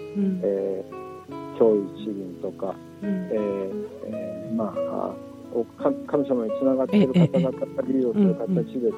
[0.45, 2.73] えー、教一輪とか、
[3.03, 5.13] ええー、まあ
[6.07, 8.91] 神様につながっている方々が利用する形でですね、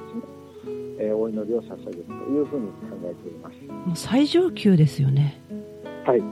[0.99, 3.57] えー、お祈りを捧げるというふうに考えています。
[3.87, 5.41] もう最上級ですよね。
[6.05, 6.23] はい。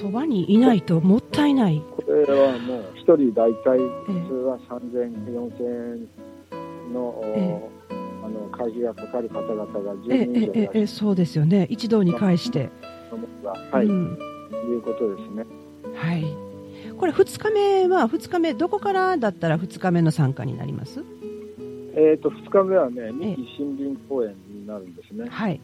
[0.00, 1.82] そばにいないともったいない。
[1.96, 7.94] これはもう一人大体普通は3000、4000円の、ええ、
[8.24, 10.86] あの会費がかかる方々が10人以上いらっしゃる。
[10.86, 11.66] そうですよね。
[11.68, 12.70] 一堂に会して。
[13.72, 14.18] はい、うん、
[14.70, 15.44] いうことですね。
[15.94, 16.24] はい。
[16.96, 21.02] これ2日目は2日目どこからだったら2日目の参加になります？
[21.94, 25.28] えっ、と2日目はね三木森林公園になるんですね。
[25.28, 25.60] はい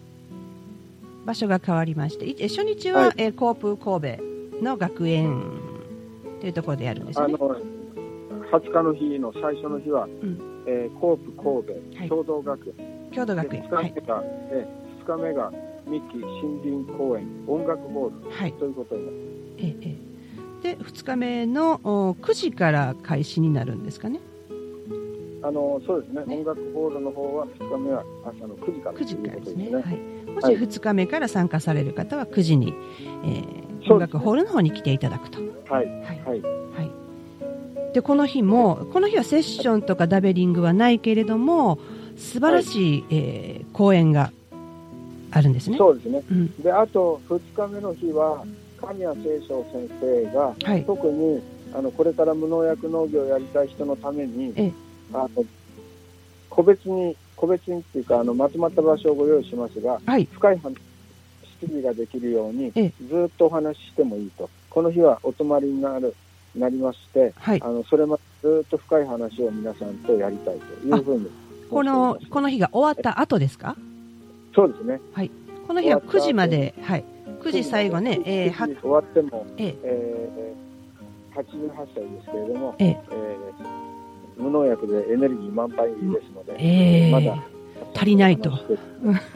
[1.24, 5.42] 場所が変わりまして初日は、はい、えー、コープ神戸の学園
[6.40, 7.26] というところでやるんですね。
[7.26, 13.10] あの20日の日の最初の日は、うん、えー、コープ神戸、共同学園。
[13.12, 13.62] 共同学園。
[13.64, 15.52] 2日目が、はい、えー、2日目が
[15.86, 19.28] 三木森林公園音楽ホール、はい、ということになります。
[19.58, 20.08] ええ
[20.62, 24.18] で2日目の9時から開始になるんですかね。
[25.42, 29.74] あのそうですね、ね、音楽ホールの方は2日目は朝の9時からということですね。
[29.74, 29.96] はい、
[30.30, 32.74] もし2日目から参加される方は9時に、
[33.24, 35.38] えー、音楽ホールの方に来ていただくと。
[35.72, 36.20] はい、はい。
[36.24, 36.42] はい。
[37.92, 41.78] でこの日もこの日はセッションとかダベリングはないけれども
[42.16, 44.30] 素晴らしい、はい、えー、講演が
[45.30, 45.78] あるんですね。
[45.78, 48.44] そうですね、うん、であと2日目の日は
[48.80, 51.42] 神谷聖章先生が、はい、特に
[51.74, 54.72] あのこれから無農薬農業をやりたい人のために
[55.12, 55.44] あの
[56.50, 60.60] 個別に個別にっていうかあのまとまった場所をご用意しますが、はい、深い
[61.60, 62.90] 質疑ができるようにず
[63.26, 64.50] っとお話ししてもいいと。
[64.70, 66.14] この日はお泊まりになる
[66.56, 71.30] なりまして、はい、あのそれまでずっと深い話を皆さんとやりたいというふうに
[71.70, 73.76] このこの日が終わった後ですか？
[74.54, 75.30] そうですね、はい、
[75.66, 77.04] この日は9時まで、はい、
[77.42, 80.54] 9時最後ね、えー、終わっても、ええ。
[81.34, 83.87] ー、88歳ですけれども、えー、えー
[84.38, 87.42] 無農薬でエネルギー満杯ですので、えー、まだ。
[87.94, 88.52] 足りないと。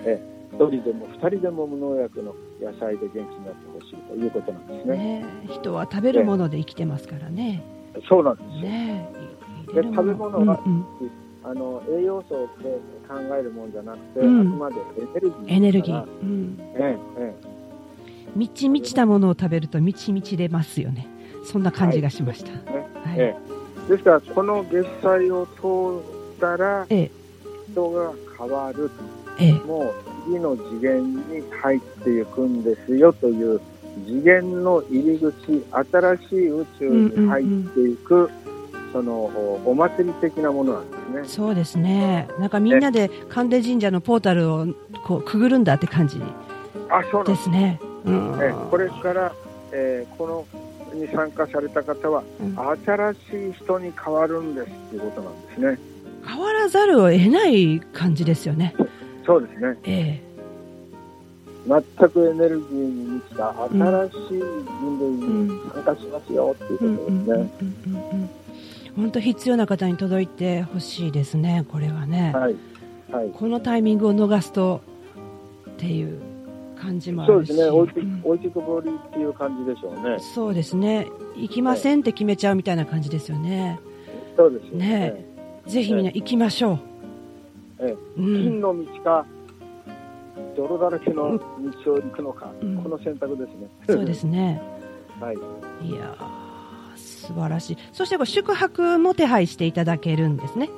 [0.05, 0.21] え
[0.53, 7.63] 1人でも2人でも無農薬の野菜で元気になってほしいということなんですね、ね、人は食べるもので生きてますからね。
[8.09, 9.09] そうなんですよ、ね、
[9.75, 10.87] で食べ物は、うんうん、
[11.45, 12.79] あの栄養素で
[13.09, 17.35] 考えるもんじゃなくて、うん、あくまでエネルギーエネルギー、うんええ。
[18.37, 21.09] みちみちたものを食べるとみちみち出ますよね。
[21.45, 23.19] そんな感じがしました、はいはい。
[23.19, 23.62] ええ
[23.93, 26.01] ですから、この月祭を通
[26.37, 28.91] ったら、人が変わる、
[29.39, 33.61] ええ、もう次の次元に入っていくんですよという
[34.07, 38.21] 次元の入り口、新しい宇宙に入っていく、うん。
[38.21, 39.13] うんうん、その
[39.67, 41.25] お祭り的なものなんですね。
[41.25, 42.29] そうですね。
[42.39, 44.67] なんかみんなで神田神社のポータルを
[45.05, 46.25] こうくぐるんだって感じで
[47.37, 47.51] す。
[47.51, 47.79] ね。
[48.07, 49.33] うん、えこれから、
[49.71, 50.63] えー、この
[50.95, 53.17] に参加された方は、うん、新し
[53.51, 55.79] い人に変わるんですっていうことなんですね。
[56.27, 58.75] 変わらざるを得ない感じですよね。
[59.27, 59.79] そうですね。
[59.85, 60.33] ええ
[61.65, 65.11] 全くエネルギーに満ちた新しい人類
[65.49, 68.31] に参加しますよっていうことですね。
[68.97, 72.57] 本当必要な方に届いてほしいですね、これはね、はい
[73.13, 73.31] はい。
[73.31, 74.81] このタイミングを逃すと
[75.71, 76.32] っていう。
[76.83, 77.53] 感じもあるし。
[77.53, 77.71] そうですね。
[77.71, 80.19] 置いて,、置いてくぼりっていう感じでしょうね。
[80.19, 81.07] そうですね。
[81.37, 83.79] 行きませんって決めちゃうみたいな感じですよね。
[84.37, 84.87] そうですね。
[84.87, 85.27] ね
[85.67, 86.79] ぜひみんな行きましょう、
[87.79, 89.25] ええ、金の道か
[90.57, 91.39] 泥だらけの
[91.85, 93.69] 道を行くのか、うん、この選択ですね。
[93.89, 94.61] そうですね。
[95.21, 95.37] はい。
[95.87, 96.17] いや
[96.97, 97.77] 素晴らしい。
[97.93, 100.69] そして宿泊も手配していただけるんですね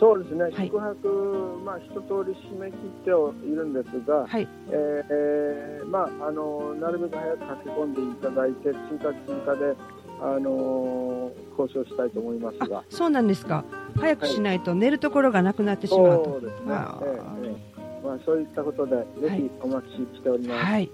[0.00, 4.48] そうですね、はい、宿泊、まあ、一通り締め切ってはいるんですが、はい。
[4.70, 9.76] えーまあ、あのなるべく早く駆け込んでいただいて、追加追加で、
[10.22, 12.82] あのー、交渉したいと思いますが。
[12.88, 13.62] そうなんですか、
[13.96, 16.24] 早くしないと寝るところがなくなってしまうと。
[16.24, 20.64] そうですね、えー、えー、まあ、そういったことで、ぜひお待ちしております。
[20.64, 20.90] はい。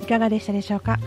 [0.00, 0.98] いかがでしたでしょうか。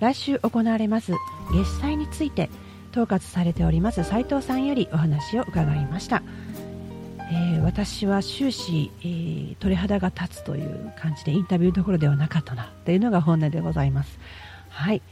[0.00, 1.12] 来週行われます
[1.52, 2.48] 月祭について
[2.90, 6.22] 統括されております斉藤さんよりお話を伺いました、
[7.32, 14.18] えー、私は終始、えー、鳥肌が立つという感じでインタビューどころではなかったなというのが本音でございます。
[14.68, 15.02] はい。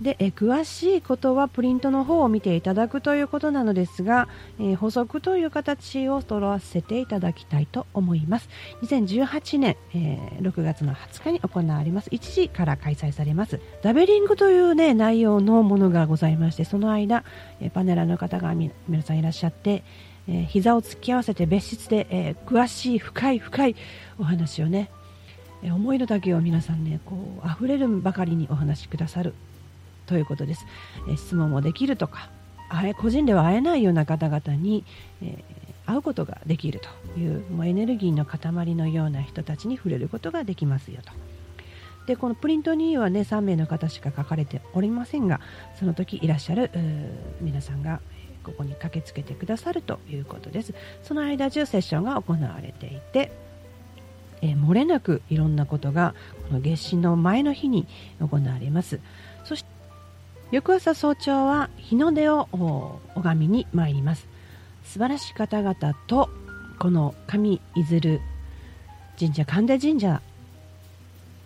[0.00, 4.28] でえ詳しいことはプリントの方を見ていただくということなのですが、
[4.58, 8.48] え補足という形を取らせていただきたいと思います。
[8.82, 12.10] 2018年、え、6月の20日に行われます。
[12.10, 13.60] 1時から開催されます。
[13.82, 17.22] ダベリングという、ね、内容のものがございましてその間、
[17.60, 18.72] えパネラーの方が皆
[19.02, 19.84] さんいらっしゃって、
[20.26, 23.76] え、膝を突き合わせて別室で、え、詳しい深い深い
[24.18, 24.90] お話をね
[25.62, 29.34] 思いの丈を皆さんねこう溢れるばかりにお話しくださる
[30.06, 30.66] ということです。
[31.08, 32.30] え質問もできるとか
[32.96, 34.84] 個人では会えないような方々に、
[35.22, 36.80] えー、会うことができる
[37.14, 41.12] というもうエネルギーの塊のような人たちに触れることができますよと。
[42.06, 45.40] でこのプリントにはね3名の方しか書かれておりませんが
[45.78, 46.70] その時いらっしゃる
[47.40, 48.00] 皆さんが
[48.42, 53.32] ここに駆けつけてくださるということですその間中セッションが行われていて、
[54.42, 56.14] えー、漏れなくいろんなことが
[56.48, 57.86] この月始の前の日に
[58.20, 59.00] 行われます
[59.44, 59.73] そして
[60.50, 62.48] 翌朝早朝は日の出を
[63.14, 64.28] 拝みに参ります。
[64.84, 65.74] 素晴らしい方々
[66.06, 66.28] と
[66.78, 68.20] この上出鶴
[69.18, 70.20] 神社神田神社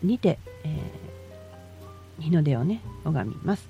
[0.02, 3.68] にて、えー、日の出をね拝みます。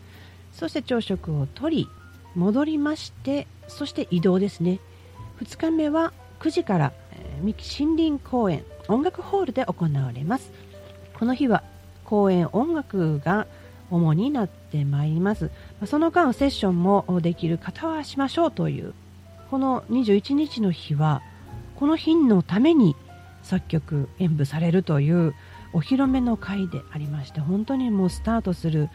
[0.53, 1.89] そして朝食をとり
[2.35, 4.81] 戻りましてそして移動ですね。
[5.41, 10.51] 2日目は9時から、えー、森林公園音楽ホールで行われます。
[11.19, 11.63] この日は
[12.05, 13.47] 公演音楽が
[13.91, 15.51] 主になってまいります。
[15.87, 18.95] その間セッションもできる方はしましょうという。
[19.51, 21.23] この21日の日は
[21.77, 22.97] この日のために
[23.43, 25.35] 作曲演舞されるという
[25.73, 28.91] お披露目の会でありまして本当にもうスタートする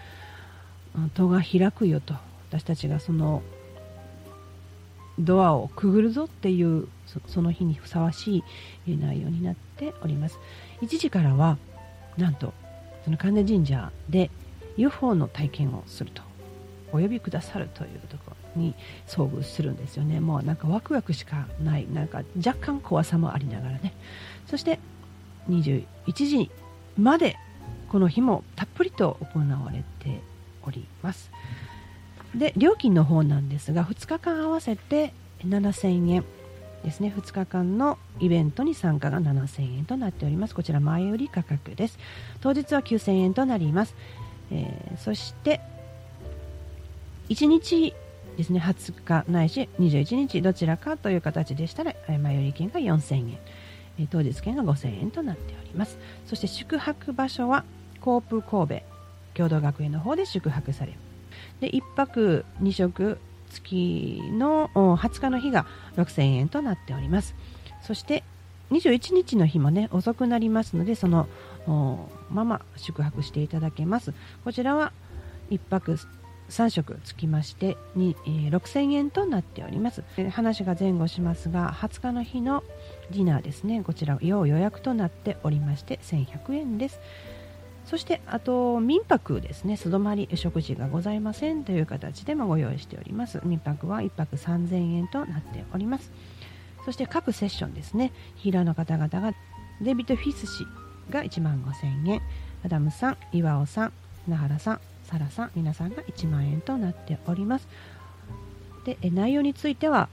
[1.16, 2.14] 戸が開くよと。
[2.50, 3.42] 私たちがその
[5.18, 6.88] ドアをくぐるぞっていう
[7.28, 8.44] その日にふさわし
[8.86, 10.40] い内容になっております。
[10.82, 11.58] 1時からは
[12.18, 12.54] なんと
[13.06, 14.30] その神田神社で
[14.78, 16.22] UFO の体験をすると
[16.92, 18.76] お呼びくださるというところに
[19.08, 20.20] 遭遇するんですよね。
[20.20, 21.88] もうなんかワクワクしかない。
[21.92, 23.94] なんか若干怖さもありながらね。
[24.48, 24.80] そして
[25.50, 26.52] 21時
[26.98, 27.36] まで
[27.90, 30.22] この日もたっぷりと行われて
[30.66, 31.32] おります。
[32.36, 35.14] で料金の方なんですが2日間合わせて
[35.46, 36.24] 7000円
[36.84, 37.14] ですね。
[37.16, 40.54] 2日間のイベントに参加が7000円となっております。
[40.54, 41.98] こちら前売り価格です。
[42.42, 43.96] 当日は9000円となります。
[44.52, 45.62] えー、そして
[47.30, 47.94] 1日
[48.38, 53.38] ですね20日ないし21日どちらかという形でしたら前売り券が4000円、
[54.00, 55.98] えー、当日券が5000円となっております。
[56.26, 57.64] そして宿泊場所は
[58.02, 58.82] コープ神戸
[59.34, 60.98] 共同学園の方で宿泊される。
[61.60, 63.18] で1泊2食
[63.50, 65.66] 付きの20日の日が
[65.96, 67.36] 6000円となっております。
[67.82, 68.24] そして
[68.72, 71.28] 21日の日もね遅くなりますのでその
[71.68, 74.14] まま宿泊していただけます。
[74.44, 74.92] こちらは
[75.50, 75.98] 1泊
[76.50, 80.04] 3食つきましてに、えー、6000円となっております。
[80.30, 82.64] 話が前後しますが20日の日の
[83.12, 83.84] ディナーですね。
[83.84, 87.00] こちら要予約となっておりまして1100円です。
[87.86, 89.78] そしてあと民泊ですね。
[89.78, 91.64] 素泊まり食事がございません。
[91.64, 93.42] という形でもご用意しております。
[93.44, 96.12] 民泊は1泊3000円となっております。
[96.86, 98.12] そして各セッションですね。
[98.36, 99.34] ヒーラーの方々が
[99.82, 100.66] デビッド・フィス氏
[101.10, 102.22] が1万5000円。
[102.66, 103.94] アダムさん、岩尾さん、
[104.26, 107.68] 奈原さん、サラさん皆さんが1万円となっております。
[108.86, 110.10] で内容については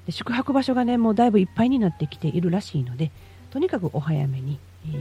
[0.06, 3.10] で宿泊場所がねもうだいぶいっぱいになってきているらしいので
[3.50, 4.94] とにかくお早めに、え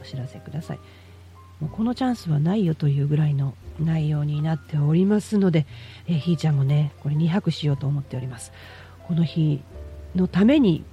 [0.00, 0.78] お知らせください。
[1.60, 5.66] もうこのチャンスはないよというぐらいの内容になっておりますので、
[6.06, 8.52] えー、ひーちゃんもねこれ2泊しようと思っております。
[9.06, 9.60] この日
[10.14, 10.84] のために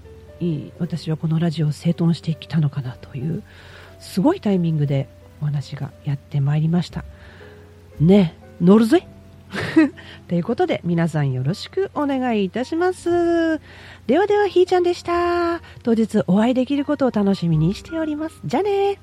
[0.79, 3.43] 私はこのラジオを整頓してきたのかなという
[3.99, 5.07] すごいタイミングで
[5.41, 7.05] お話がやってまいりました。
[7.99, 9.07] ね乗るぜ。
[10.27, 13.59] ということで皆さんよろしくお願いいたします。
[14.07, 15.61] ではではひーちゃんでした。
[15.83, 18.39] 当日お会いできることを楽しみにしております。
[18.45, 18.99] じゃあね